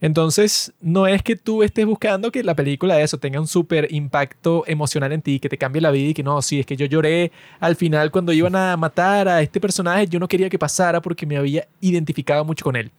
[0.00, 3.92] Entonces, no es que tú estés buscando que la película de eso tenga un súper
[3.92, 6.76] impacto emocional en ti, que te cambie la vida y que no, sí, es que
[6.76, 10.58] yo lloré al final cuando iban a matar a este personaje, yo no quería que
[10.58, 12.92] pasara porque me había identificado mucho con él.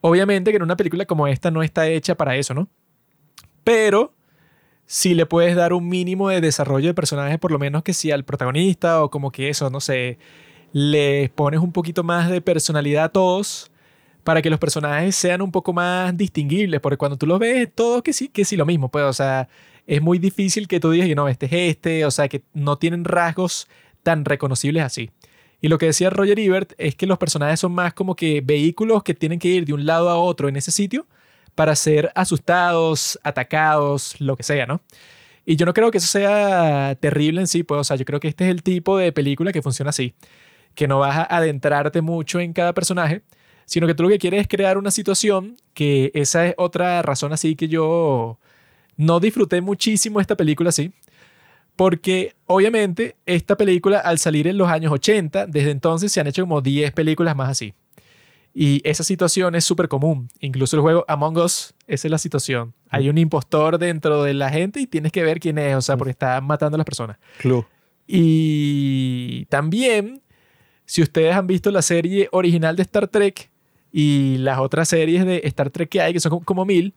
[0.00, 2.68] Obviamente que en una película como esta no está hecha para eso, ¿no?
[3.62, 4.12] Pero
[4.84, 8.10] sí le puedes dar un mínimo de desarrollo de personaje, por lo menos que si
[8.10, 10.18] al protagonista o como que eso, no sé,
[10.72, 13.71] le pones un poquito más de personalidad a todos
[14.24, 18.02] para que los personajes sean un poco más distinguibles, porque cuando tú los ves, todos
[18.02, 19.48] que sí, que sí lo mismo, pues, o sea,
[19.86, 23.04] es muy difícil que tú digas no, este es este, o sea, que no tienen
[23.04, 23.68] rasgos
[24.02, 25.10] tan reconocibles así.
[25.60, 29.02] Y lo que decía Roger Ebert es que los personajes son más como que vehículos
[29.04, 31.06] que tienen que ir de un lado a otro en ese sitio
[31.54, 34.82] para ser asustados, atacados, lo que sea, ¿no?
[35.44, 38.20] Y yo no creo que eso sea terrible en sí, pues, o sea, yo creo
[38.20, 40.14] que este es el tipo de película que funciona así,
[40.74, 43.22] que no vas a adentrarte mucho en cada personaje,
[43.64, 47.32] sino que tú lo que quieres es crear una situación que esa es otra razón
[47.32, 48.38] así que yo
[48.96, 50.92] no disfruté muchísimo esta película así,
[51.76, 56.42] porque obviamente esta película al salir en los años 80, desde entonces se han hecho
[56.42, 57.74] como 10 películas más así.
[58.54, 60.28] Y esa situación es súper común.
[60.40, 62.74] Incluso el juego Among Us, esa es la situación.
[62.90, 65.96] Hay un impostor dentro de la gente y tienes que ver quién es, o sea,
[65.96, 67.16] porque está matando a las personas.
[67.38, 67.64] Club.
[68.06, 70.20] Y también,
[70.84, 73.50] si ustedes han visto la serie original de Star Trek
[73.92, 76.94] y las otras series de Star Trek que hay, que son como- como mil,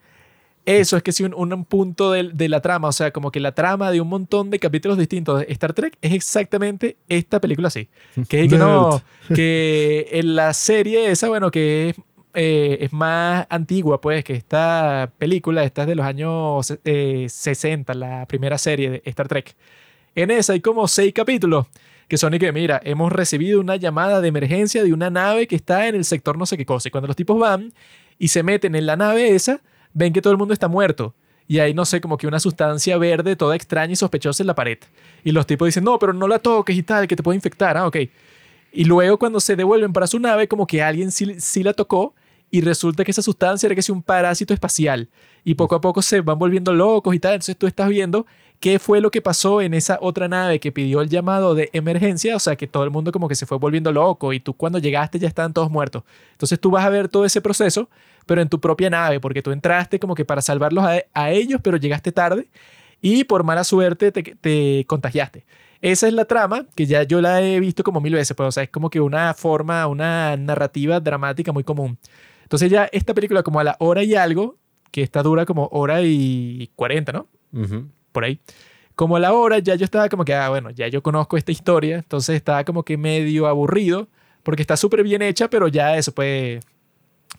[0.66, 3.40] eso es que sí un, un punto de, de la trama, o sea, como que
[3.40, 7.68] la trama de un montón de capítulos distintos de Star Trek es exactamente esta película
[7.68, 7.88] así.
[8.30, 9.02] Que, que no,
[9.36, 11.96] que en la serie esa, bueno, que es,
[12.34, 17.94] eh, es más antigua, pues, que esta película, esta es de los años eh, 60,
[17.94, 19.56] la primera serie de Star Trek.
[20.16, 21.68] En esa hay como seis capítulos
[22.08, 25.56] que son y que, mira, hemos recibido una llamada de emergencia de una nave que
[25.56, 26.88] está en el sector no sé qué cosa.
[26.88, 27.74] Y cuando los tipos van
[28.20, 29.62] y se meten en la nave esa,
[29.94, 31.16] ven que todo el mundo está muerto.
[31.48, 34.56] Y hay, no sé, como que una sustancia verde toda extraña y sospechosa en la
[34.56, 34.80] pared.
[35.24, 37.78] Y los tipos dicen, no, pero no la toques y tal, que te puede infectar.
[37.78, 37.98] Ah, ok.
[38.72, 42.14] Y luego cuando se devuelven para su nave, como que alguien sí, sí la tocó
[42.56, 45.10] y resulta que esa sustancia era que es un parásito espacial.
[45.44, 47.34] Y poco a poco se van volviendo locos y tal.
[47.34, 48.26] Entonces tú estás viendo
[48.62, 52.34] qué fue lo que pasó en esa otra nave que pidió el llamado de emergencia.
[52.34, 54.80] O sea, que todo el mundo como que se fue volviendo loco y tú cuando
[54.80, 56.04] llegaste ya estaban todos muertos.
[56.32, 57.90] Entonces tú vas a ver todo ese proceso,
[58.26, 61.60] pero en tu propia nave, porque tú entraste como que para salvarlos a, a ellos,
[61.62, 62.48] pero llegaste tarde
[63.02, 65.46] y por mala suerte te, te contagiaste.
[65.82, 68.52] Esa es la trama, que ya yo la he visto como mil veces, pues, o
[68.54, 71.98] sea, es como que una forma, una narrativa dramática muy común.
[72.46, 74.58] Entonces ya esta película como a la hora y algo,
[74.92, 77.28] que esta dura como hora y cuarenta, ¿no?
[77.52, 77.90] Ujú.
[78.12, 78.40] Por ahí.
[78.96, 81.52] Como a la hora ya yo estaba como que, ah, bueno, ya yo conozco esta
[81.52, 84.08] historia, entonces estaba como que medio aburrido,
[84.44, 86.64] porque está súper bien hecha, pero ya eso pues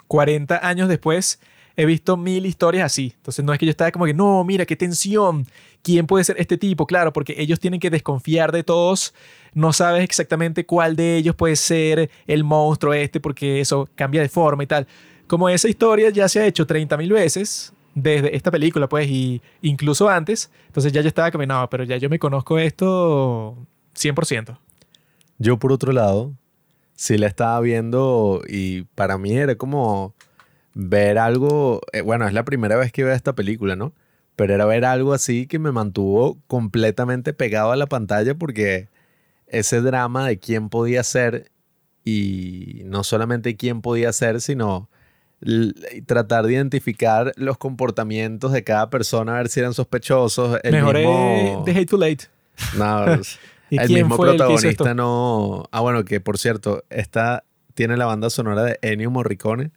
[0.09, 1.41] 40 años después
[1.77, 3.13] he visto mil historias así.
[3.17, 5.47] Entonces no es que yo estaba como que, no, mira, qué tensión.
[5.83, 6.87] ¿Quién puede ser este tipo?
[6.87, 9.15] Claro, porque ellos tienen que desconfiar de todos.
[9.53, 14.29] No sabes exactamente cuál de ellos puede ser el monstruo este, porque eso cambia de
[14.29, 14.87] forma y tal.
[15.27, 19.41] Como esa historia ya se ha hecho 30 mil veces desde esta película, pues, y
[19.63, 20.51] incluso antes.
[20.67, 23.57] Entonces ya yo estaba como, no, pero ya yo me conozco esto
[23.95, 24.59] 100%.
[25.39, 26.33] Yo, por otro lado,
[26.95, 30.15] sí la estaba viendo y para mí era como
[30.79, 31.81] ver algo.
[31.93, 33.95] eh, bueno, es la primera vez que veo esta película, ¿no?
[34.37, 38.89] Pero era ver algo así que me mantuvo completamente pegado a la pantalla porque
[39.47, 41.51] ese drama de quién podía ser
[42.05, 44.91] y no solamente quién podía ser, sino
[46.05, 50.61] tratar de identificar los comportamientos de cada persona, a ver si eran sospechosos.
[50.63, 51.65] El Mejor mismo...
[51.67, 52.23] es The Hateful Eight.
[52.77, 53.07] No,
[53.71, 55.65] ¿Y el mismo el protagonista no.
[55.73, 59.73] Ah, bueno, que por cierto, esta tiene la banda sonora de Ennio Morricone,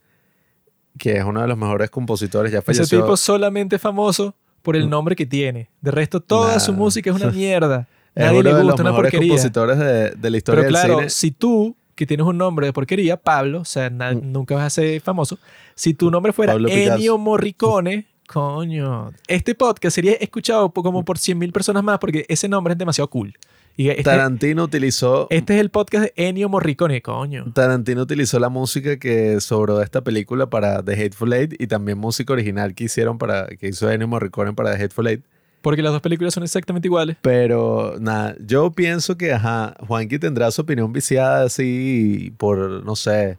[1.00, 2.52] que es uno de los mejores compositores.
[2.52, 3.02] Ya Ese falleció.
[3.02, 5.70] tipo es solamente famoso por el nombre que tiene.
[5.82, 6.78] De resto, toda su Nah.
[6.78, 7.88] música es una mierda.
[8.14, 9.30] es Nadie uno le de los gusta, una mejores porquería.
[9.34, 11.10] compositores de, de la historia Pero del claro, cine.
[11.10, 14.32] si tú, que tienes un nombre de porquería, Pablo, o sea, na- Mm.
[14.32, 15.38] nunca vas a ser famoso.
[15.76, 16.54] Si tu nombre fuera.
[16.54, 19.12] Ennio Morricone, coño.
[19.28, 23.34] Este podcast sería escuchado como por 100.000 personas más porque ese nombre es demasiado cool.
[23.80, 27.46] Y este, Tarantino utilizó este es el podcast de Ennio Morricone, coño.
[27.54, 31.98] Tarantino utilizó la música que sobró de esta película para The Hateful Eight y también
[31.98, 35.24] música original que hicieron para que hizo Ennio Morricone para The Hateful Eight.
[35.62, 37.16] Porque las dos películas son exactamente iguales.
[37.22, 43.38] Pero nada, yo pienso que ajá, Juanqui tendrá su opinión viciada así por, no sé,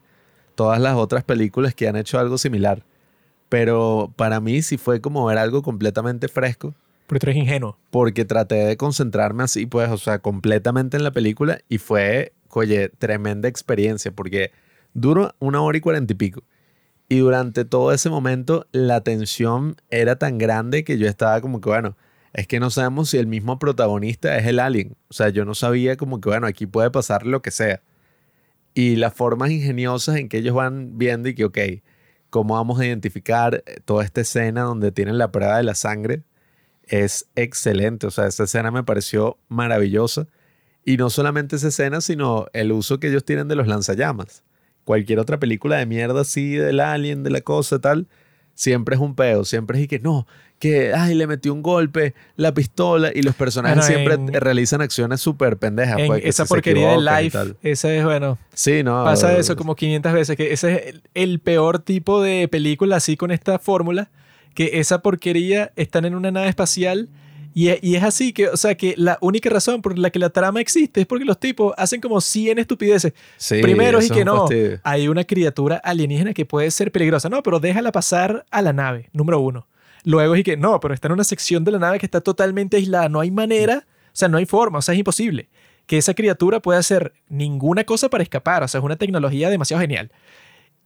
[0.54, 2.82] todas las otras películas que han hecho algo similar.
[3.50, 6.74] Pero para mí sí fue como ver algo completamente fresco.
[7.10, 7.76] Porque tú eres ingenuo.
[7.90, 12.88] porque traté de concentrarme así, pues, o sea, completamente en la película y fue, oye,
[12.88, 14.52] tremenda experiencia porque
[14.94, 16.44] duró una hora y cuarenta y pico.
[17.08, 21.68] Y durante todo ese momento la tensión era tan grande que yo estaba como que,
[21.68, 21.96] bueno,
[22.32, 24.96] es que no sabemos si el mismo protagonista es el alien.
[25.08, 27.82] O sea, yo no sabía como que, bueno, aquí puede pasar lo que sea.
[28.72, 31.58] Y las formas ingeniosas en que ellos van viendo y que, ok,
[32.30, 36.22] ¿cómo vamos a identificar eh, toda esta escena donde tienen la prueba de la sangre?
[36.90, 38.06] Es excelente.
[38.06, 40.26] O sea, esa escena me pareció maravillosa.
[40.84, 44.42] Y no solamente esa escena, sino el uso que ellos tienen de los lanzallamas.
[44.84, 48.08] Cualquier otra película de mierda así, del alien, de la cosa, tal,
[48.54, 49.44] siempre es un peo.
[49.44, 50.26] Siempre es y que no,
[50.58, 54.80] que, ay, le metió un golpe, la pistola, y los personajes Bueno, siempre en- realizan
[54.80, 55.98] acciones súper pendejas.
[55.98, 59.04] en pues, esa si porquería de Life, esa es, bueno, Sí, no.
[59.04, 63.16] pasa eso como 500 veces, que ese es el, el peor tipo de película así
[63.18, 64.10] con esta fórmula,
[64.54, 67.08] que esa porquería están en una nave espacial
[67.54, 70.18] y, e- y es así, que, o sea, que la única razón por la que
[70.20, 73.12] la trama existe es porque los tipos hacen como 100 estupideces.
[73.36, 74.80] Sí, Primero es que no, fastidio.
[74.84, 77.28] hay una criatura alienígena que puede ser peligrosa.
[77.28, 79.66] No, pero déjala pasar a la nave, número uno.
[80.04, 82.76] Luego es que no, pero está en una sección de la nave que está totalmente
[82.76, 83.08] aislada.
[83.08, 85.48] No hay manera, o sea, no hay forma, o sea, es imposible
[85.86, 88.62] que esa criatura pueda hacer ninguna cosa para escapar.
[88.62, 90.12] O sea, es una tecnología demasiado genial.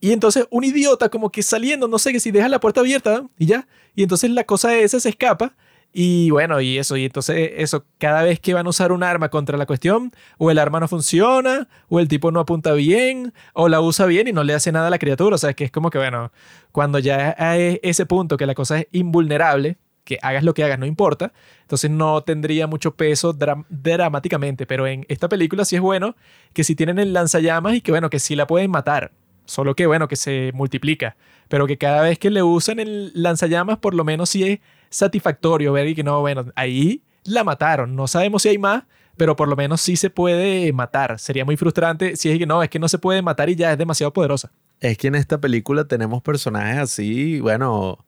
[0.04, 3.24] Y entonces un idiota como que saliendo, no sé, que si deja la puerta abierta
[3.38, 3.66] y ya.
[3.96, 5.56] Y entonces la cosa esa se escapa.
[5.94, 9.30] Y bueno, y eso, y entonces eso, cada vez que van a usar un arma
[9.30, 13.70] contra la cuestión, o el arma no funciona, o el tipo no apunta bien, o
[13.70, 15.36] la usa bien y no le hace nada a la criatura.
[15.36, 16.32] O sea, que es como que, bueno,
[16.70, 20.78] cuando ya hay ese punto que la cosa es invulnerable, que hagas lo que hagas,
[20.78, 21.32] no importa,
[21.62, 24.66] entonces no tendría mucho peso dram- dramáticamente.
[24.66, 26.14] Pero en esta película sí es bueno
[26.52, 29.12] que si tienen el lanzallamas y que, bueno, que sí la pueden matar.
[29.46, 31.16] Solo que, bueno, que se multiplica.
[31.48, 35.72] Pero que cada vez que le usan el lanzallamas, por lo menos sí es satisfactorio
[35.72, 37.94] ver y que no, bueno, ahí la mataron.
[37.94, 38.84] No sabemos si hay más,
[39.16, 41.18] pero por lo menos sí se puede matar.
[41.18, 43.72] Sería muy frustrante si es que no, es que no se puede matar y ya
[43.72, 44.50] es demasiado poderosa.
[44.80, 48.04] Es que en esta película tenemos personajes así, bueno,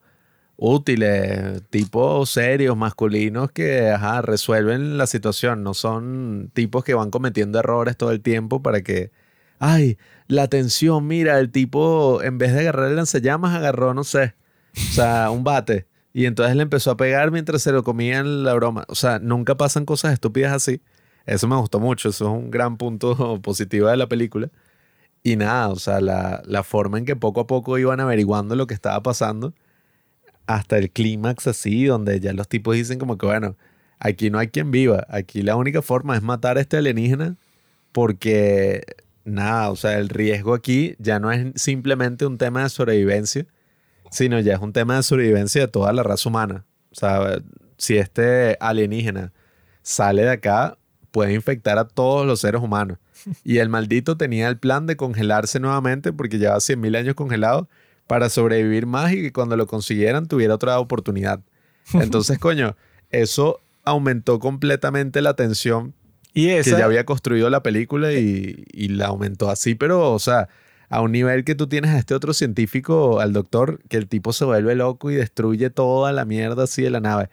[0.57, 5.63] útiles, tipo serios, masculinos que ajá, resuelven la situación.
[5.63, 9.11] No son tipos que van cometiendo errores todo el tiempo para que,
[9.59, 9.97] ay,
[10.27, 14.35] la tensión, mira, el tipo en vez de agarrar el lanzallamas agarró, no sé,
[14.73, 15.87] o sea, un bate.
[16.13, 18.85] Y entonces le empezó a pegar mientras se lo comían la broma.
[18.87, 20.81] O sea, nunca pasan cosas estúpidas así.
[21.27, 24.49] Eso me gustó mucho, eso es un gran punto positivo de la película.
[25.23, 28.65] Y nada, o sea, la, la forma en que poco a poco iban averiguando lo
[28.67, 29.53] que estaba pasando,
[30.47, 33.57] hasta el clímax así, donde ya los tipos dicen como que, bueno,
[33.99, 37.35] aquí no hay quien viva, aquí la única forma es matar a este alienígena,
[37.91, 38.83] porque
[39.27, 43.45] nada, o sea, el riesgo aquí ya no es simplemente un tema de sobrevivencia,
[44.09, 46.65] sino ya es un tema de sobrevivencia de toda la raza humana.
[46.91, 47.39] O sea,
[47.77, 49.33] si este alienígena
[49.81, 50.77] sale de acá,
[51.11, 52.97] puede infectar a todos los seres humanos.
[53.43, 57.67] Y el maldito tenía el plan de congelarse nuevamente porque llevaba 100.000 años congelado
[58.05, 61.41] para sobrevivir más y que cuando lo consiguieran tuviera otra oportunidad.
[61.93, 62.75] Entonces, coño,
[63.09, 65.93] eso aumentó completamente la tensión
[66.37, 70.47] Y que ya había construido la película y, y la aumentó así, pero, o sea,
[70.89, 74.33] a un nivel que tú tienes a este otro científico, al doctor, que el tipo
[74.33, 77.29] se vuelve loco y destruye toda la mierda así de la nave.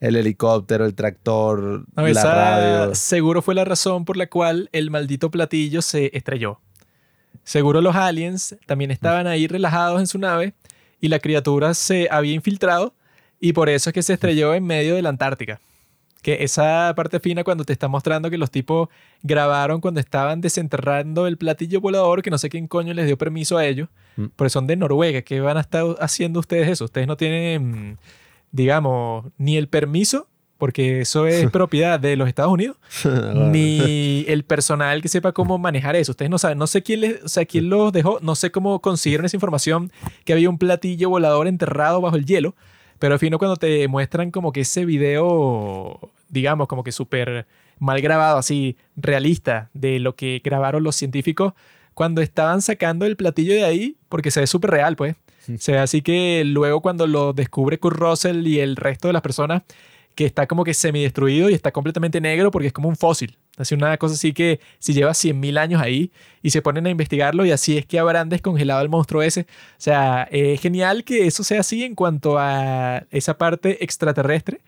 [0.00, 2.94] El helicóptero, el tractor, no, la esa radio.
[2.94, 6.60] seguro fue la razón por la cual el maldito platillo se estrelló.
[7.44, 10.54] Seguro los aliens también estaban ahí relajados en su nave
[11.00, 12.94] y la criatura se había infiltrado
[13.38, 15.60] y por eso es que se estrelló en medio de la Antártica.
[16.22, 18.88] Que esa parte fina cuando te está mostrando que los tipos
[19.22, 23.58] grabaron cuando estaban desenterrando el platillo volador, que no sé quién coño les dio permiso
[23.58, 24.26] a ellos, Mm.
[24.34, 25.22] porque son de Noruega.
[25.22, 26.86] ¿Qué van a estar haciendo ustedes eso?
[26.86, 27.98] Ustedes no tienen,
[28.50, 30.26] digamos, ni el permiso,
[30.58, 32.76] porque eso es propiedad de los Estados Unidos,
[33.52, 36.12] ni el personal que sepa cómo manejar eso.
[36.12, 38.80] Ustedes no saben, no sé quién, les, o sea, quién los dejó, no sé cómo
[38.80, 39.92] consiguieron esa información
[40.24, 42.54] que había un platillo volador enterrado bajo el hielo,
[42.98, 47.46] pero final cuando te muestran como que ese video, digamos, como que súper
[47.78, 51.52] mal grabado, así realista, de lo que grabaron los científicos
[51.94, 55.16] cuando estaban sacando el platillo de ahí, porque se ve súper real, pues.
[55.48, 59.22] O sea, así que luego cuando lo descubre Kurt Russell y el resto de las
[59.22, 59.62] personas,
[60.14, 63.38] que está como que semidestruido y está completamente negro porque es como un fósil.
[63.56, 67.46] Así una cosa así que si lleva 100.000 años ahí y se ponen a investigarlo
[67.46, 69.42] y así es que habrán descongelado al monstruo ese.
[69.42, 74.60] O sea, es genial que eso sea así en cuanto a esa parte extraterrestre,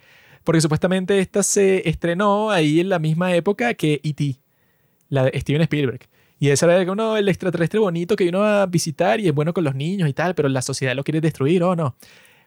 [0.45, 4.37] porque supuestamente esta se estrenó ahí en la misma época que E.T.,
[5.11, 6.09] la de Steven Spielberg.
[6.41, 9.65] Y ese era uno, el extraterrestre bonito que vino a visitar y es bueno con
[9.65, 11.97] los niños y tal, pero la sociedad lo quiere destruir o no.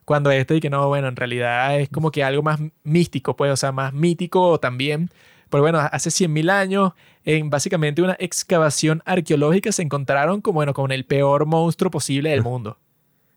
[0.06, 3.52] Cuando este y que no, bueno, en realidad es como que algo más místico, pues,
[3.52, 5.10] o sea, más mítico también.
[5.52, 6.94] Pero bueno, hace 100.000 años,
[7.26, 12.42] en básicamente una excavación arqueológica, se encontraron como, bueno, con el peor monstruo posible del
[12.42, 12.80] mundo.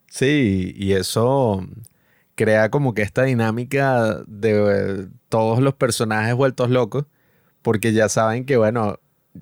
[0.08, 1.66] Sí, y eso
[2.36, 7.04] crea como que esta dinámica de todos los personajes vueltos locos,
[7.62, 9.00] porque ya saben que, bueno,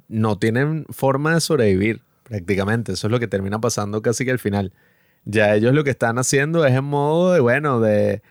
[0.08, 2.92] no tienen forma de sobrevivir prácticamente.
[2.92, 4.72] Eso es lo que termina pasando casi que al final.
[5.24, 8.22] Ya ellos lo que están haciendo es en modo de, bueno, de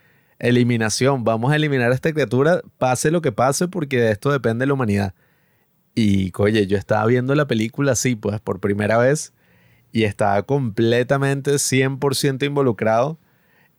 [0.42, 1.24] eliminación.
[1.24, 4.74] Vamos a eliminar a esta criatura, pase lo que pase, porque de esto depende la
[4.74, 5.14] humanidad.
[5.96, 9.34] Y, oye, yo estaba viendo la película así, pues, por primera vez,
[9.92, 13.20] y estaba completamente 100% involucrado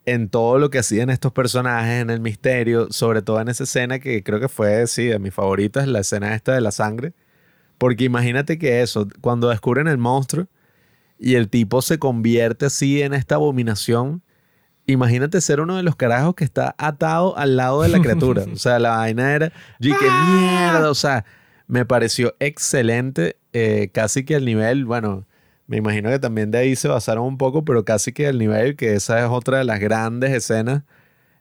[0.05, 3.99] en todo lo que hacían estos personajes, en el misterio, sobre todo en esa escena
[3.99, 7.13] que creo que fue, sí, de mis favoritas, la escena esta de la sangre.
[7.79, 10.49] Porque imagínate que eso, cuando descubren el monstruo,
[11.19, 14.23] y el tipo se convierte así en esta abominación.
[14.87, 18.45] Imagínate ser uno de los carajos que está atado al lado de la criatura.
[18.53, 19.53] O sea, la vaina era.
[19.79, 20.91] Yo qué mierda.
[20.91, 21.25] O sea,
[21.67, 23.37] me pareció excelente.
[23.53, 25.27] Eh, casi que el nivel, bueno,
[25.67, 28.77] me imagino que también de ahí se basaron un poco, pero casi que el nivel,
[28.77, 30.83] que esa es otra de las grandes escenas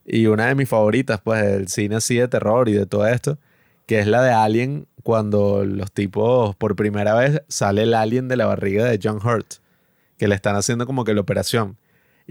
[0.06, 3.40] y una de mis favoritas, pues, del cine así de terror y de todo esto,
[3.88, 8.38] que es la de Alien, cuando los tipos, por primera vez, sale el alien de
[8.38, 9.56] la barriga de John Hurt
[10.22, 11.78] que le están haciendo como que la operación.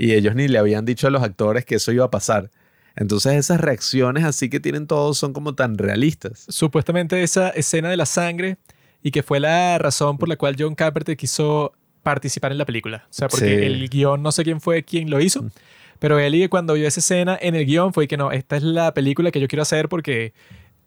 [0.01, 2.51] Y ellos ni le habían dicho a los actores que eso iba a pasar.
[2.97, 6.47] Entonces esas reacciones así que tienen todos son como tan realistas.
[6.49, 8.57] Supuestamente esa escena de la sangre
[9.03, 13.05] y que fue la razón por la cual John Carpenter quiso participar en la película.
[13.11, 15.51] O sea, porque el guion no sé quién fue quien lo hizo, mm.
[15.99, 18.63] pero él y cuando vio esa escena en el guion fue que no, esta es
[18.63, 20.33] la película que yo quiero hacer porque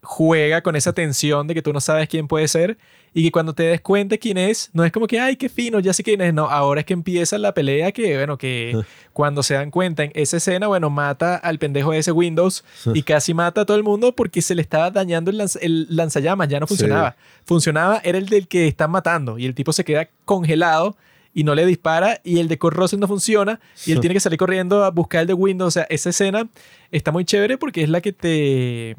[0.02, 2.80] juega con esa tensión de que tú no sabes quién puede ser
[3.14, 5.80] y que cuando te des cuenta quién es, no es como que, ay, qué fino,
[5.80, 6.34] ya sé quién es.
[6.34, 8.78] No, ahora es que empieza la pelea que, bueno, que
[9.14, 13.04] cuando se dan cuenta en esa escena, bueno, mata al pendejo de ese Windows y
[13.04, 16.60] casi mata a todo el mundo porque se le estaba dañando el, el lanzallamas, ya
[16.60, 17.16] no funcionaba.
[17.46, 20.98] Funcionaba, era el del que están matando y el tipo se queda congelado
[21.36, 24.38] y no le dispara y el de Corrosive no funciona y él tiene que salir
[24.38, 25.68] corriendo a buscar el de Windows.
[25.68, 26.48] O sea, esa escena
[26.92, 28.96] está muy chévere porque es la que te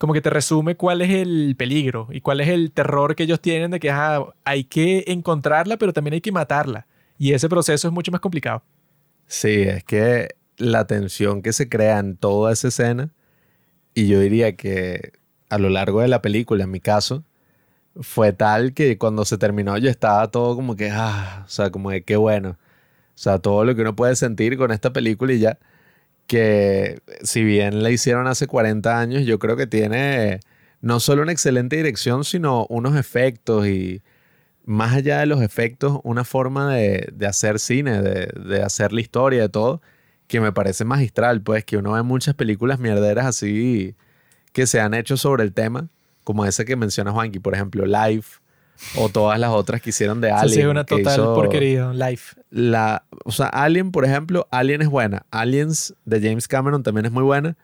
[0.00, 3.38] como que te resume cuál es el peligro y cuál es el terror que ellos
[3.38, 3.92] tienen de que
[4.44, 6.86] hay que encontrarla, pero también hay que matarla.
[7.18, 8.62] Y ese proceso es mucho más complicado.
[9.26, 13.10] Sí, es que la tensión que se crea en toda esa escena,
[13.92, 15.12] y yo diría que
[15.50, 17.22] a lo largo de la película, en mi caso,
[18.00, 21.90] fue tal que cuando se terminó yo estaba todo como que, ah, o sea, como
[21.90, 22.52] de qué bueno.
[22.52, 25.58] O sea, todo lo que uno puede sentir con esta película y ya
[26.30, 30.38] que si bien la hicieron hace 40 años, yo creo que tiene
[30.80, 34.00] no solo una excelente dirección, sino unos efectos y
[34.64, 39.48] más allá de los efectos, una forma de, hacer cine, de, hacer la historia, de
[39.48, 39.82] todo,
[40.28, 43.96] que me parece magistral, pues que uno ve muchas películas mierderas así
[44.52, 45.88] que se han hecho sobre el tema,
[46.22, 48.38] como esa que menciona Juanqui, por ejemplo, Life,
[48.96, 50.60] o todas las otras que hicieron de Alien.
[50.60, 52.36] Sí, una total porquería, Life.
[52.50, 55.26] La, o sea, Alien, por ejemplo, Alien es buena.
[55.30, 57.56] Aliens de James Cameron también es muy buena.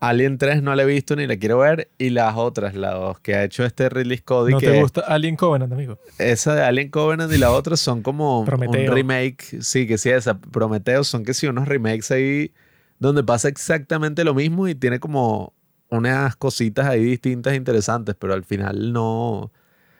[0.00, 1.88] Alien 3 no la he visto ni la quiero ver.
[1.96, 4.50] Y las otras, las dos que ha hecho este Ridley Scott.
[4.50, 5.98] ¿No te gusta Alien Covenant, amigo?
[6.18, 9.62] Esa de Alien Covenant y la otra son como un remake.
[9.62, 10.38] Sí, que sí, esa.
[10.38, 12.52] Prometeo son que sí, unos remakes ahí
[12.98, 15.54] donde pasa exactamente lo mismo y tiene como
[15.88, 19.52] unas cositas ahí distintas interesantes, pero al final no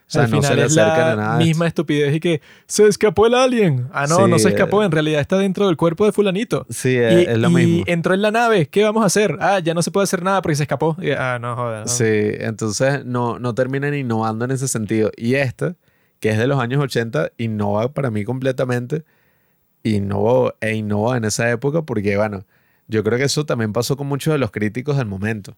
[0.06, 1.38] o sea, no se le acercan a nada.
[1.38, 3.88] misma estupidez y que se escapó el alien.
[3.92, 4.82] Ah, no, no se escapó.
[4.82, 6.66] En realidad está dentro del cuerpo de fulanito.
[6.68, 7.84] Sí, es, lo mismo.
[7.86, 8.66] Y entró en la nave.
[8.66, 9.36] ¿Qué vamos a hacer?
[9.40, 10.96] Ah, ya no se puede hacer nada porque se escapó.
[11.18, 11.88] ah, no, joder.
[11.88, 15.10] Sí, entonces no, no terminan innovando en ese sentido.
[15.16, 15.74] Y esta,
[16.20, 19.04] que es de los años 80, innova para mí completamente.
[19.82, 22.44] Innovó e innova en esa época porque, bueno,
[22.88, 25.56] yo creo que eso también pasó con muchos de los críticos del momento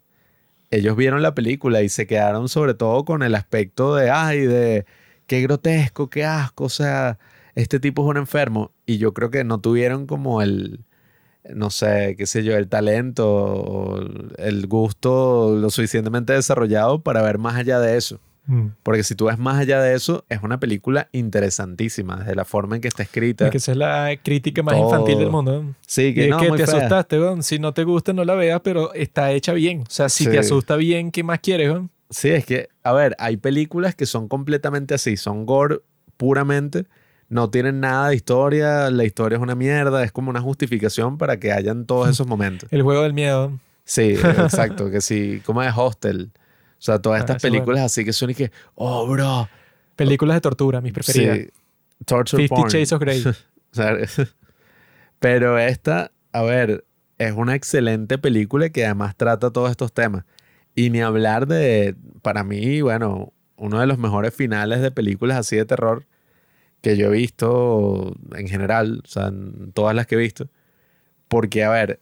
[0.71, 4.87] ellos vieron la película y se quedaron sobre todo con el aspecto de, ay, de
[5.27, 7.19] qué grotesco, qué asco, o sea,
[7.55, 8.73] este tipo es un enfermo.
[8.87, 10.85] Y yo creo que no tuvieron como el,
[11.55, 14.01] no sé, qué sé yo, el talento,
[14.39, 18.21] el gusto lo suficientemente desarrollado para ver más allá de eso.
[18.47, 18.69] Mm.
[18.83, 22.77] Porque si tú ves más allá de eso, es una película interesantísima, desde la forma
[22.77, 23.51] en que está escrita.
[23.51, 24.85] Que esa es la crítica más Todo.
[24.85, 25.75] infantil del mundo.
[25.87, 26.77] Sí, Y que es no, que muy te fea.
[26.79, 27.43] asustaste, weón.
[27.43, 29.81] Si no te gusta, no la veas, pero está hecha bien.
[29.81, 30.31] O sea, si Sí.
[30.31, 31.91] te asusta bien, ¿qué más quieres, weón?
[32.11, 35.81] Sí, es que, a ver, hay películas que son completamente así, son gore
[36.17, 36.87] puramente,
[37.29, 41.39] no tienen nada de historia, la historia es una mierda, es como una justificación para
[41.41, 42.69] que hayan todos esos momentos.
[42.73, 43.59] El juego del miedo.
[43.85, 46.31] Sí, exacto, que sí, como es Hostel.
[46.87, 49.49] O sea, todas Ah, estas eso es películas así que son y que, oh, bro.
[49.97, 51.39] Películas de tortura, mis preferidas.
[51.39, 51.49] Sí,
[52.05, 52.71] torture Fifty porn.
[52.71, 53.25] Shades of Grey.
[55.19, 56.85] Pero esta, a ver,
[57.19, 60.25] es una excelente película que además trata todos estos temas.
[60.77, 65.57] Y ni hablar de, para mí, bueno, uno de los mejores finales de películas así
[65.57, 66.07] de terror
[66.83, 70.49] que yo he visto en general, o sea, en todas las que he visto.
[71.27, 71.99] Porque, a ver,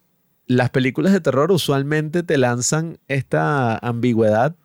[0.47, 4.57] las películas de terror usualmente te lanzan esta ambigüedad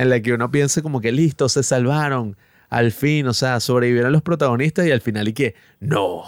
[0.00, 2.36] en la que uno piensa como que listo, se salvaron,
[2.68, 6.22] al fin, o sea, sobrevivieron los protagonistas y al final y que no,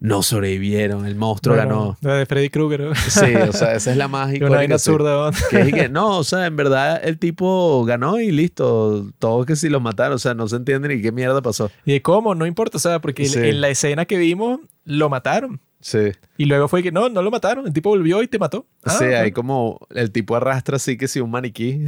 [0.00, 1.98] no sobrevivieron, el monstruo Bueno, ganó.
[2.02, 2.96] La de Freddy Krueger.
[2.96, 4.56] Sí, o sea, esa es la más Una icónica.
[4.58, 4.90] vaina sí.
[4.90, 5.30] absurda.
[5.50, 9.56] Que es que no, o sea, en verdad el tipo ganó y listo, todos que
[9.56, 11.70] si los mataron, o sea, no se entiende ni qué mierda pasó.
[11.84, 12.34] ¿Y de cómo?
[12.36, 13.38] No importa, o sea, porque Sí.
[13.40, 15.60] en la escena que vimos, lo mataron.
[15.80, 16.10] Sí.
[16.36, 17.66] Y luego fue que no, no lo mataron.
[17.66, 18.66] El tipo volvió y te mató.
[18.84, 21.82] Ah, sí, hay como el tipo arrastra así que sí un maniquí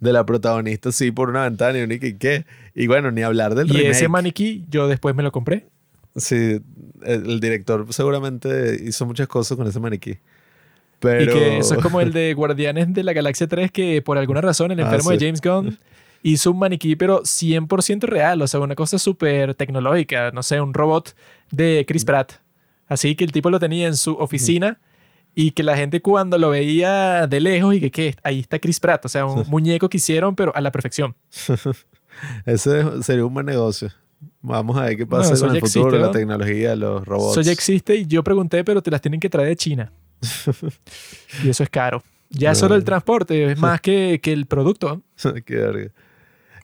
[0.00, 2.44] de la protagonista así por una ventana y que qué.
[2.74, 3.90] Y bueno, ni hablar del Y remake.
[3.90, 5.66] ese maniquí, yo después me lo compré.
[6.16, 6.60] Sí,
[7.04, 10.18] el, el director seguramente hizo muchas cosas con ese maniquí.
[10.98, 14.18] Pero Y que eso es como el de Guardianes de la Galaxia 3, que por
[14.18, 15.16] alguna razón el Ah, enfermo sí.
[15.16, 15.78] de James Gunn
[16.24, 18.42] hizo un maniquí, pero 100% real.
[18.42, 20.30] O sea, una cosa súper tecnológica.
[20.32, 21.14] No sé, un robot
[21.50, 22.34] de Chris Pratt.
[22.88, 24.78] Así que el tipo lo tenía en su oficina
[25.34, 28.14] y que la gente cuando lo veía de lejos y que, ¿qué?
[28.22, 29.04] Ahí está Chris Pratt.
[29.06, 31.14] O sea, un muñeco que hicieron, pero a la perfección.
[32.46, 33.90] ese sería un buen negocio.
[34.40, 36.12] Vamos a ver qué No, pasa eso con el futuro, existe, la ¿no?
[36.12, 37.32] tecnología, los robots.
[37.32, 39.92] Eso ya existe y yo pregunté, pero te las tienen que traer de China.
[41.44, 42.02] y eso es caro.
[42.30, 42.54] Ya No.
[42.54, 45.02] solo el transporte es más que, que el producto.
[45.44, 45.90] qué verga.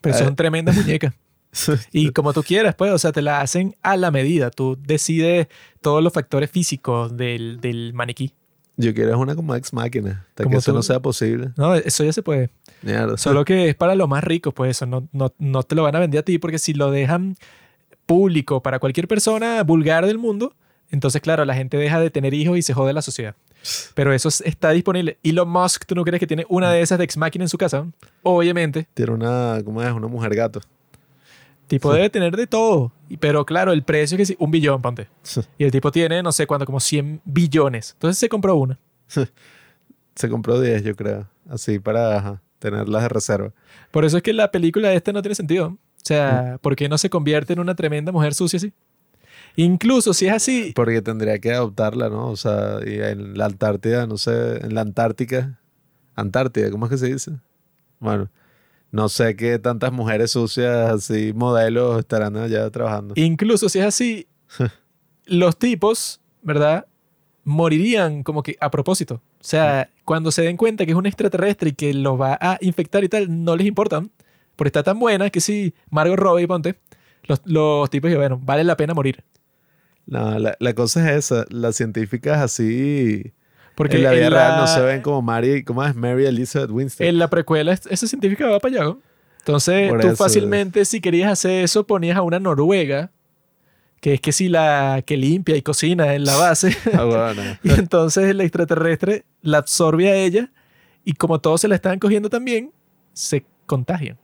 [0.01, 1.13] Pero son tremendas muñecas.
[1.91, 4.51] Y como tú quieras, pues, o sea, te la hacen a la medida.
[4.51, 5.47] Tú decides
[5.81, 8.33] todos los factores físicos del, del maniquí.
[8.77, 10.25] Yo quiero una como ex máquina.
[10.29, 10.77] Hasta que Como eso tú.
[10.77, 11.49] no sea posible.
[11.57, 12.49] No, eso ya se puede.
[12.81, 13.17] Mierda.
[13.17, 14.85] Solo que es para los más ricos, pues eso.
[14.85, 17.35] No, no, no te lo van a vender a ti porque si lo dejan
[18.05, 20.53] público para cualquier persona vulgar del mundo,
[20.91, 23.35] entonces, claro, la gente deja de tener hijos y se jode la sociedad.
[23.93, 25.19] Pero eso es- está disponible.
[25.23, 27.57] Elon Musk, ¿tú no crees que tiene una de esas de ex máquina en su
[27.57, 27.85] casa?
[28.23, 28.87] Obviamente.
[28.93, 29.91] Tiene una, ¿cómo es?
[29.91, 30.61] Una mujer gato.
[31.69, 32.91] Tipo debe tener de todo.
[33.19, 35.07] Pero claro, el precio es que sí, un billón, ponte.
[35.57, 37.91] Y el tipo tiene, no sé cuánto, como 100 billones.
[37.93, 38.79] Entonces se compró una.
[40.15, 41.27] Se compró 10, yo creo.
[41.47, 43.53] Así para ajá, tenerlas de reserva.
[43.91, 45.67] Por eso es que la película esta no tiene sentido.
[45.67, 48.73] O sea, ¿por qué no se convierte en una tremenda mujer sucia así?
[49.55, 52.29] Incluso si es así, Porque tendría que adoptarla, ¿no?
[52.29, 55.59] O sea, y en la Antártida, no sé, en la Antártica.
[56.15, 57.31] Antártida, ¿cómo es que se dice?
[57.99, 58.29] Bueno,
[58.91, 63.13] no sé qué tantas mujeres sucias así, modelos, estarán allá trabajando.
[63.17, 64.27] incluso si es así,
[65.25, 66.85] los tipos, ¿verdad?
[67.43, 69.15] Morirían como que a propósito.
[69.39, 72.57] O sea, cuando se den cuenta que es un extraterrestre y que los va a
[72.61, 74.03] infectar y tal, no les importa.
[74.55, 76.75] Porque está tan buena que si Margot Robbie, ponte,
[77.23, 79.23] los, los tipos bueno, vale la pena morir.
[80.05, 81.45] No, la, la cosa es esa.
[81.49, 83.33] Las científicas así,
[83.79, 85.95] Porque en la vida en real no se ven como Mary, ¿cómo es?
[85.95, 87.07] Mary Elizabeth Winstead.
[87.07, 88.83] En la precuela, es- esa científica va para allá.
[88.83, 88.99] ¿no?
[89.39, 90.15] Entonces, Por tú eso.
[90.17, 93.09] fácilmente, si querías hacer eso, ponías a una noruega,
[94.01, 97.41] que es que si la que limpia y cocina en la base, Ah, bueno.
[97.63, 100.51] y entonces el extraterrestre la absorbe a ella,
[101.05, 102.73] y como todos se la están cogiendo también,
[103.13, 104.17] se contagian.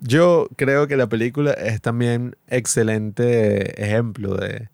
[0.00, 4.68] Yo creo que la película es también excelente ejemplo de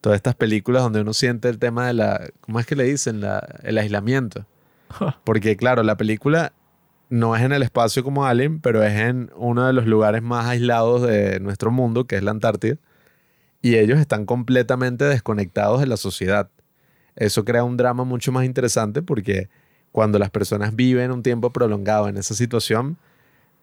[0.00, 3.20] todas estas películas donde uno siente el tema de la, ¿cómo es que le dicen?
[3.20, 4.46] La, el aislamiento.
[5.24, 6.52] Porque claro, la película
[7.08, 10.46] no es en el espacio como Alien, pero es en uno de los lugares más
[10.46, 12.76] aislados de nuestro mundo, que es la Antártida.
[13.62, 16.48] Y ellos están completamente desconectados de la sociedad.
[17.16, 19.48] Eso crea un drama mucho más interesante porque
[19.92, 22.98] cuando las personas viven un tiempo prolongado en esa situación,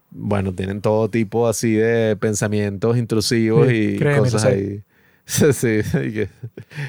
[0.09, 4.83] bueno, tienen todo tipo así de pensamientos intrusivos Sí, y créeme, cosas ahí.
[5.53, 5.79] Sí,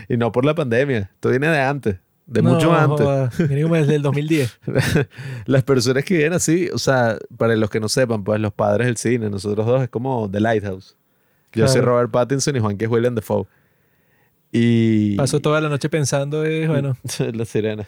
[0.08, 1.10] y, no por la pandemia.
[1.14, 3.06] Esto viene de antes, de No, mucho antes.
[3.62, 4.60] como desde el 2010.
[5.46, 8.86] Las personas que viven así, o sea, para los que no sepan, pues los padres
[8.86, 10.96] del cine, nosotros dos es como The Lighthouse.
[11.52, 11.92] Yo soy Claro.
[11.92, 13.46] Robert Pattinson y Juan que es William Dafoe.
[14.50, 15.16] Y...
[15.16, 16.96] Paso toda la noche pensando, eh, bueno,
[17.32, 17.86] la sirena.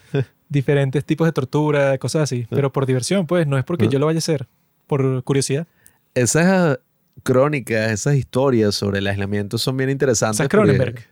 [0.48, 2.46] diferentes tipos de tortura, cosas así.
[2.50, 3.88] Pero por diversión, pues, no es porque Ah.
[3.88, 4.46] yo lo vaya a hacer,
[4.86, 5.66] por curiosidad.
[6.14, 6.78] esas
[7.22, 10.36] crónicas, esas historias sobre el aislamiento son bien interesantes.
[10.36, 11.04] Esa es porque- Cronenberg.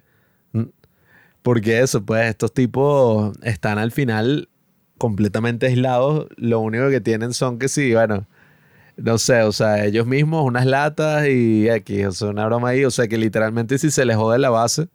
[1.43, 4.49] Porque eso, pues estos tipos están al final
[4.97, 6.27] completamente aislados.
[6.37, 8.27] Lo único que tienen son que sí, bueno,
[8.97, 12.87] no sé, o sea, ellos mismos, unas latas y X, o sea, una broma ahí.
[12.87, 14.89] O sea, que literalmente si se les jode la base,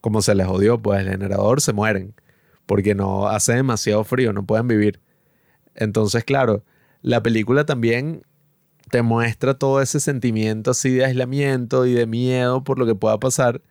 [0.00, 2.14] como se les jodió, pues el generador, se mueren.
[2.66, 4.98] Porque no hace demasiado frío, no pueden vivir.
[5.76, 6.64] Entonces, claro,
[7.02, 8.22] la película también
[8.92, 13.18] te muestra todo ese sentimiento así de aislamiento y de miedo por lo que pueda
[13.18, 13.62] pasar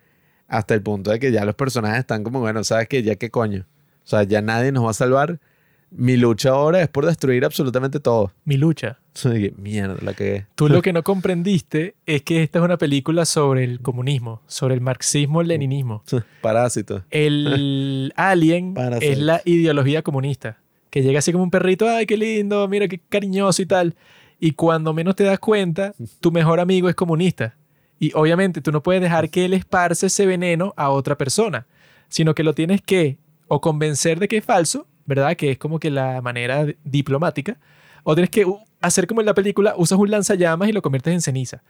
[0.48, 3.04] hasta el punto de que ya los personajes están como, bueno, ¿sabes qué?
[3.04, 3.68] Ya qué coño.
[4.04, 5.40] O sea, ya nadie nos va a salvar.
[5.92, 8.32] Mi lucha ahora es por destruir absolutamente todo.
[8.46, 8.98] Mi lucha.
[9.58, 13.64] Mierda, la que Tú lo que no comprendiste es que esta es una película sobre
[13.64, 16.04] el comunismo, sobre el marxismo-leninismo.
[16.42, 17.04] Parásito.
[17.12, 19.12] El alien Parasite.
[19.12, 20.58] es la ideología comunista,
[20.90, 23.96] que llega así como un perrito, ay, qué lindo, mira qué cariñoso y tal.
[24.44, 27.56] Y cuando menos te das cuenta, tu mejor amigo es comunista.
[28.00, 31.68] Y obviamente tú no puedes dejar que él esparce ese veneno a otra persona,
[32.10, 35.36] sino que lo tienes que o convencer de que es falso, ¿verdad?
[35.38, 37.60] Que es como que la manera diplomática,
[38.04, 38.46] o tienes que
[38.82, 41.62] hacer como en la película, usas un lanzallamas y lo conviertes en ceniza.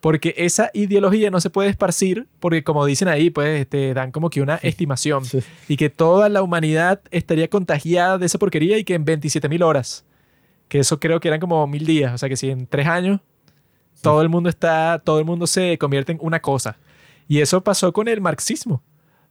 [0.00, 4.30] Porque esa ideología no se puede esparcir, porque como dicen ahí, pues te dan como
[4.30, 5.38] que una estimación Sí.
[5.68, 9.62] y que toda la humanidad estaría contagiada de esa porquería y que en 27 mil
[9.62, 10.04] horas,
[10.68, 13.20] que eso creo que eran como mil días, o sea que si en tres años
[14.02, 16.76] todo el mundo está, todo el mundo se convierte en una cosa.
[17.26, 18.82] Y eso pasó con el marxismo.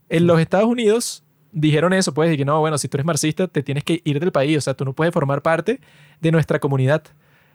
[0.09, 3.47] En los Estados Unidos dijeron eso, pues, y que no, bueno, si tú eres marxista,
[3.47, 5.79] te tienes que ir del país, o sea, tú no puedes formar parte
[6.21, 7.03] de nuestra comunidad.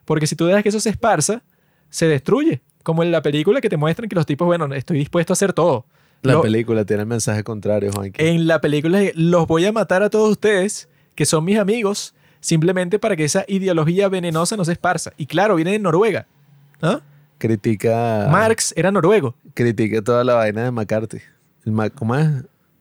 [0.05, 1.43] Porque si tú dejas que eso se esparza,
[1.91, 2.63] se destruye.
[2.83, 5.53] Como en la película que te muestran que los tipos, bueno, estoy dispuesto a hacer
[5.53, 5.87] todo.
[6.23, 8.25] La Lo- película tiene el mensaje contrario, Juanqui.
[8.25, 12.99] en la película los voy a matar a todos ustedes, que son mis amigos, simplemente
[12.99, 15.13] para que esa ideología venenosa no se esparza.
[15.17, 16.27] Y claro, viene de Noruega.
[16.83, 17.01] ¿Ah?
[17.39, 19.35] Critica, Marx era noruego.
[19.55, 21.19] critica toda la vaina de McCarthy.
[21.65, 22.29] El Ma- ¿Cómo es?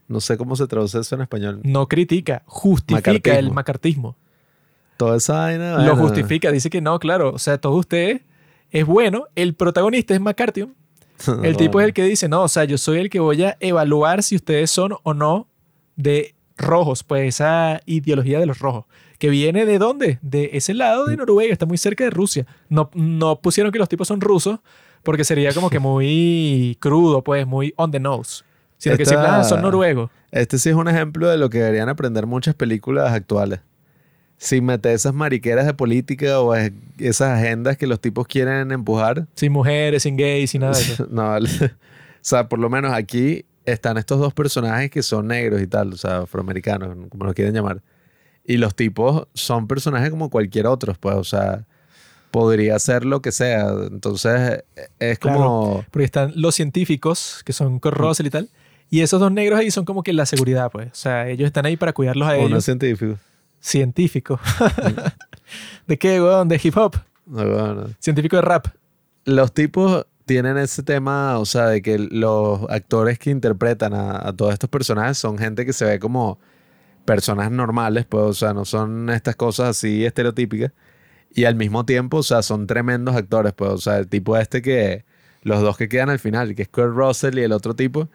[0.08, 1.62] No sé cómo se traduce eso en español.
[1.64, 3.40] No critica, justifica Macartismo.
[3.40, 4.16] el macartismo.
[4.98, 5.84] Toda esa vaina.
[5.84, 8.22] Lo justifica, dice que no, claro, o sea, todos ustedes
[8.70, 9.26] es bueno.
[9.36, 10.68] El protagonista es McCarthy.
[11.44, 13.56] El tipo es el que dice, no, o sea, yo soy el que voy a
[13.60, 15.48] evaluar si ustedes son o no
[15.96, 18.86] de rojos, pues esa ideología de los rojos.
[19.22, 20.18] ¿Que viene de dónde?
[20.24, 22.48] De ese lado de Noruega, está muy cerca de Rusia.
[22.70, 24.60] No, no pusieron que los tipos son rusos
[25.04, 28.44] porque sería como que muy crudo, pues muy on the nose.
[28.80, 30.10] Sino que Esta- siempre ah, son noruegos.
[30.32, 33.60] Este sí es un ejemplo de lo que deberían aprender muchas películas actuales.
[34.38, 39.28] Sin meter esas mariqueras de política o es- esas agendas que los tipos quieren empujar.
[39.36, 41.08] Sin mujeres, sin gays, sin nada de eso.
[41.12, 41.40] no, o
[42.22, 45.98] sea, por lo menos aquí están estos dos personajes que son negros y tal, o
[45.98, 47.84] sea, afroamericanos, como lo quieren llamar.
[48.46, 51.66] Y los tipos son personajes como cualquier otro, pues, o sea,
[52.32, 53.70] podría ser lo que sea.
[53.92, 54.64] Entonces,
[55.00, 55.86] es como...
[55.92, 58.50] Porque están los científicos, que son Kurt Russell y tal.
[58.90, 60.88] Y esos dos negros ahí son como que la seguridad, pues.
[60.92, 62.58] O sea, ellos están ahí para cuidarlos a Uno ellos.
[62.60, 63.18] es científico.
[63.60, 64.40] Científico.
[65.88, 66.48] ¿De qué, weón?
[66.48, 66.98] De hip hop.
[67.26, 67.86] No, bueno.
[68.00, 68.68] Científico de rap.
[69.26, 74.34] los tipos tienen ese tema, o sea, de que los actores que interpretan a, a
[74.34, 76.40] todos estos personajes son gente que se ve como
[77.06, 80.72] personas normales, pues, o sea, no son estas cosas así estereotípicas.
[81.34, 84.62] Y al mismo tiempo, o sea, son tremendos actores, pues, o sea, el tipo este
[84.62, 85.06] que,
[85.44, 88.10] los dos que quedan al final, que es Kurt Russell y el otro tipo,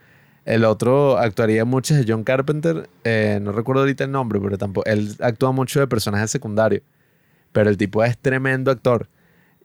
[0.44, 4.86] el otro actuaría mucho de John Carpenter, eh, no recuerdo ahorita el nombre, pero tampoco,
[4.86, 6.82] él actúa mucho de personaje secundario,
[7.52, 9.08] pero el tipo es tremendo actor.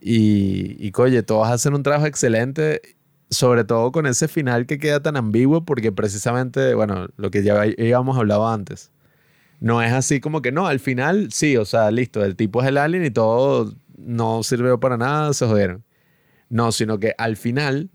[0.02, 2.82] Y, y coye, todos hacen un trabajo excelente,
[3.30, 7.62] sobre todo con ese final que queda tan ambiguo, porque precisamente, bueno, lo que ya
[7.62, 8.92] habíamos hablado antes,
[9.62, 12.68] no es así como que no, al final sí, o sea, listo, el tipo es
[12.68, 15.86] el alien y todo no sirvió para nada, se jodieron.
[16.50, 17.92] No, sino que al final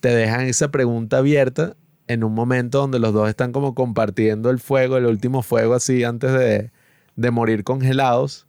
[0.00, 1.74] te dejan esa pregunta abierta
[2.06, 6.04] en un momento donde los dos están como compartiendo el fuego, el último fuego así
[6.04, 6.70] antes de,
[7.16, 8.46] de morir congelados,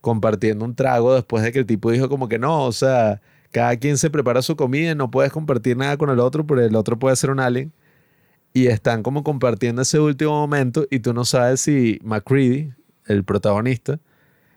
[0.00, 3.76] compartiendo un trago después de que el tipo dijo como que no, o sea, cada
[3.76, 6.74] quien se prepara su comida y no puedes compartir nada con el otro, porque el
[6.74, 7.72] otro puede ser un alien.
[8.58, 12.72] Y están como compartiendo ese último momento y tú no sabes si McCready,
[13.06, 14.00] el protagonista,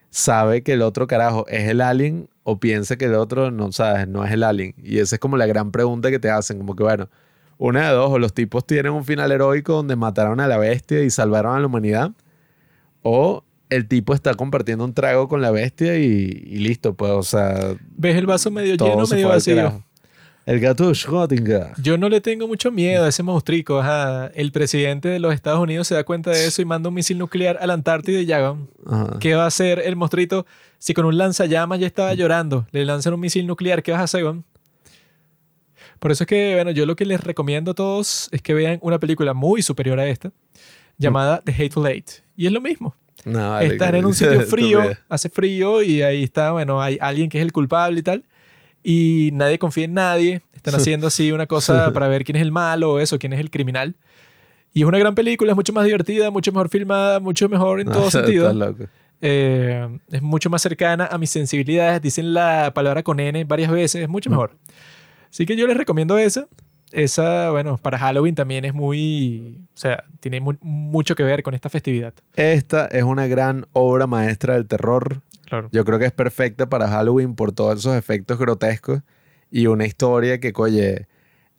[0.09, 4.07] sabe que el otro carajo es el alien o piensa que el otro no sabes,
[4.07, 4.73] no es el alien.
[4.81, 7.09] Y esa es como la gran pregunta que te hacen, como que bueno,
[7.59, 11.03] una de dos, o los tipos tienen un final heroico donde mataron a la bestia
[11.03, 12.09] y salvaron a la humanidad,
[13.03, 17.21] o el tipo está compartiendo un trago con la bestia y, y listo, pues, o
[17.21, 19.83] sea, ¿Ves el vaso medio lleno, medio vacío?
[20.45, 21.73] El gato de Schrödinger.
[21.81, 23.79] Yo no le tengo mucho miedo a ese monstruico.
[23.79, 24.27] ajá.
[24.33, 27.17] El presidente de los Estados Unidos se da cuenta de eso y manda un misil
[27.19, 28.55] nuclear a la Antártida y ya.
[29.19, 30.45] ¿Qué va a hacer el monstruito
[30.79, 32.65] si con un lanzallamas ya estaba llorando?
[32.71, 34.43] Le lanzan un misil nuclear, ¿qué vas a hacer, weón?
[35.99, 38.79] Por eso es que, bueno, yo lo que les recomiendo a todos es que vean
[38.81, 40.31] una película muy superior a esta,
[40.97, 42.09] llamada The Hateful Eight.
[42.35, 42.95] Y es lo mismo.
[43.23, 47.37] No, vale, en un sitio frío, hace frío y ahí está, bueno, hay alguien que
[47.37, 48.23] es el culpable y tal.
[48.83, 50.41] Y nadie confía en nadie.
[50.53, 53.39] Están haciendo así una cosa para ver quién es el malo o eso, quién es
[53.39, 53.95] el criminal.
[54.73, 57.87] Y es una gran película, es mucho más divertida, mucho mejor filmada, mucho mejor en
[57.87, 58.53] No, todo sentido.
[58.53, 58.85] loco.
[59.21, 62.01] Eh, es mucho más cercana a mis sensibilidades.
[62.01, 64.33] Dicen la palabra con N varias veces, es mucho Mm.
[64.33, 64.57] mejor.
[65.29, 66.47] Así que yo les recomiendo esa.
[66.91, 69.59] Esa, bueno, para Halloween también es muy.
[69.73, 72.13] O sea, tiene mu- mucho que ver con esta festividad.
[72.35, 75.21] Esta es una gran obra maestra del terror.
[75.51, 75.67] Claro.
[75.73, 79.01] Yo creo que es perfecta para Halloween por todos esos efectos grotescos
[79.51, 81.09] y una historia que, oye,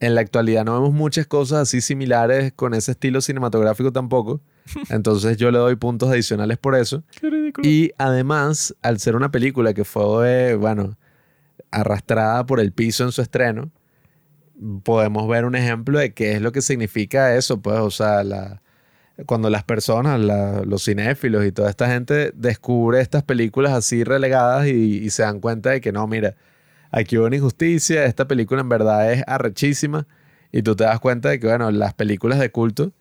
[0.00, 4.40] en la actualidad no vemos muchas cosas así similares con ese estilo cinematográfico tampoco.
[4.88, 7.04] Entonces yo le doy puntos adicionales por eso.
[7.20, 7.68] Qué ridículo.
[7.68, 10.96] Y además, al ser una película que fue, bueno,
[11.70, 13.70] arrastrada por el piso en su estreno,
[14.84, 18.61] podemos ver un ejemplo de qué es lo que significa eso, pues, o sea, la,
[19.26, 25.10] cuando las personas, los cinéfilos y toda esta gente descubre estas películas así relegadas y,
[25.10, 26.34] se dan cuenta de que no, mira,
[26.90, 30.06] aquí hubo una injusticia, esta película en verdad es arrechísima
[30.50, 32.92] y tú te das cuenta de que, bueno, las películas de culto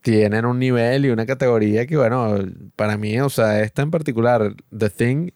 [0.00, 2.38] tienen un nivel y una categoría que, bueno,
[2.76, 5.30] para mí, o sea, esta en particular, The Thing,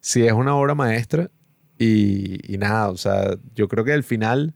[0.00, 1.30] sí es una obra maestra
[1.78, 4.54] y, y nada, o sea, yo creo que al final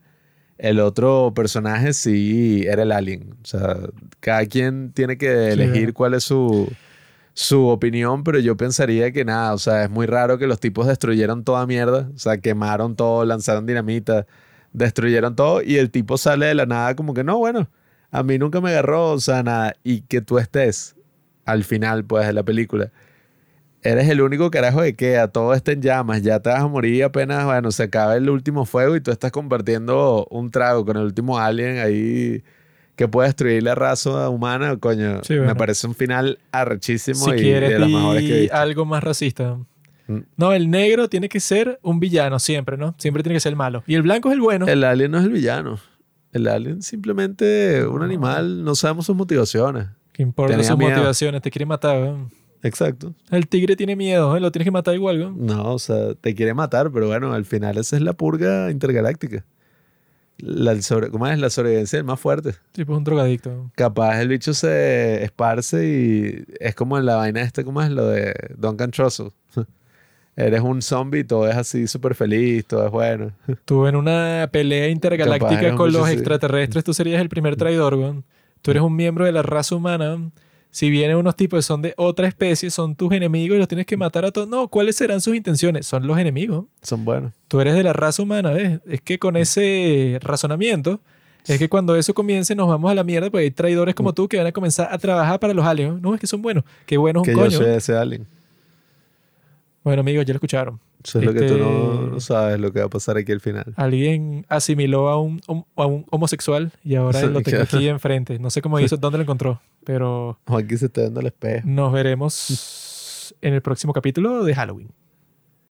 [0.59, 3.35] el otro personaje sí era el alien.
[3.43, 3.77] O sea,
[4.21, 6.71] cada quien tiene que elegir cuál es su,
[7.33, 10.87] su opinión, pero yo pensaría que nada, o sea, es muy raro que los tipos
[10.87, 14.27] destruyeron toda mierda, o sea, quemaron todo, lanzaron dinamita,
[14.73, 17.71] destruyeron todo y el tipo sale de la nada como que no, bueno,
[18.11, 20.97] a mí nunca me agarró, o sea, nada, y que tú estés
[21.45, 22.91] al final, pues, de la película.
[23.89, 27.05] Eres el único carajo que queda, todo está en llamas, ya te vas a morir
[27.05, 31.05] apenas, bueno, se acaba el último fuego y tú estás compartiendo un trago con el
[31.05, 32.43] último alien ahí
[32.97, 37.35] que puede destruir la raza humana, coño, Sí, me parece un final arrechísimo Si y
[37.37, 38.57] quieres de las mejores que he di visto.
[38.57, 39.57] algo más racista.
[40.09, 40.19] Mm.
[40.37, 42.95] No, el negro tiene que ser un villano siempre, ¿no?
[42.99, 43.85] Siempre tiene que ser el malo.
[43.87, 44.67] Y el blanco es el bueno.
[44.67, 45.79] El alien no es el villano.
[46.33, 49.87] El alien simplemente un animal, no sabemos sus motivaciones.
[50.13, 50.91] que importa tenía sus miedo.
[50.91, 52.17] motivaciones, te quiere matar.
[52.63, 53.15] Exacto.
[53.31, 54.41] El tigre tiene miedo, ¿eh?
[54.41, 55.21] lo tienes que matar igual.
[55.21, 55.31] ¿no?
[55.31, 59.45] No, o sea, te quiere matar, pero bueno, al final esa es la purga intergaláctica.
[60.39, 61.39] La, sobre, ¿Cómo es?
[61.39, 62.55] La sobrevivencia del más fuerte.
[62.73, 63.71] Tipo un drogadicto.
[63.75, 67.91] Capaz el bicho se esparce y es como en la vaina esta, ¿cómo es?
[67.91, 69.33] Lo de Duncan Trussell.
[70.37, 73.33] Eres un zombie, todo es así súper feliz, todo es bueno.
[73.65, 78.25] Tú en una pelea intergaláctica con los extraterrestres, tú serías el primer traidor, weón.
[78.63, 80.31] Tú eres un miembro de la raza humana.
[80.71, 83.87] Si vienen unos tipos que son de otra especie, son tus enemigos y los tienes
[83.87, 84.49] que matar a todos.
[84.49, 85.87] No, ¿cuáles serán sus intenciones?
[85.87, 86.67] Son los enemigos.
[86.83, 87.33] Son buenos.
[87.49, 88.81] Tú eres de la raza humana, ¿ves?
[88.87, 91.01] Es que con ese razonamiento,
[91.47, 94.29] es que cuando eso comience nos vamos a la mierda, porque hay traidores como tú
[94.29, 96.01] que van a comenzar a trabajar para los aliens.
[96.03, 96.65] No, es que son buenos.
[96.85, 97.57] Qué buenos Que un yo coño.
[97.57, 98.27] soy ese alien.
[99.83, 100.79] Bueno, amigos, ya lo escucharon.
[101.05, 103.31] Eso es lo que tú no, Este- no sabes lo que va a pasar aquí
[103.33, 103.73] al final.
[103.77, 105.41] Alguien asimiló a un,
[105.77, 108.39] a un homosexual y ahora lo tengo aquí enfrente.
[108.39, 111.67] No sé cómo hizo, dónde lo encontró, pero Juanqui se está dando el espejo.
[111.69, 114.91] nos veremos en el próximo capítulo de Halloween.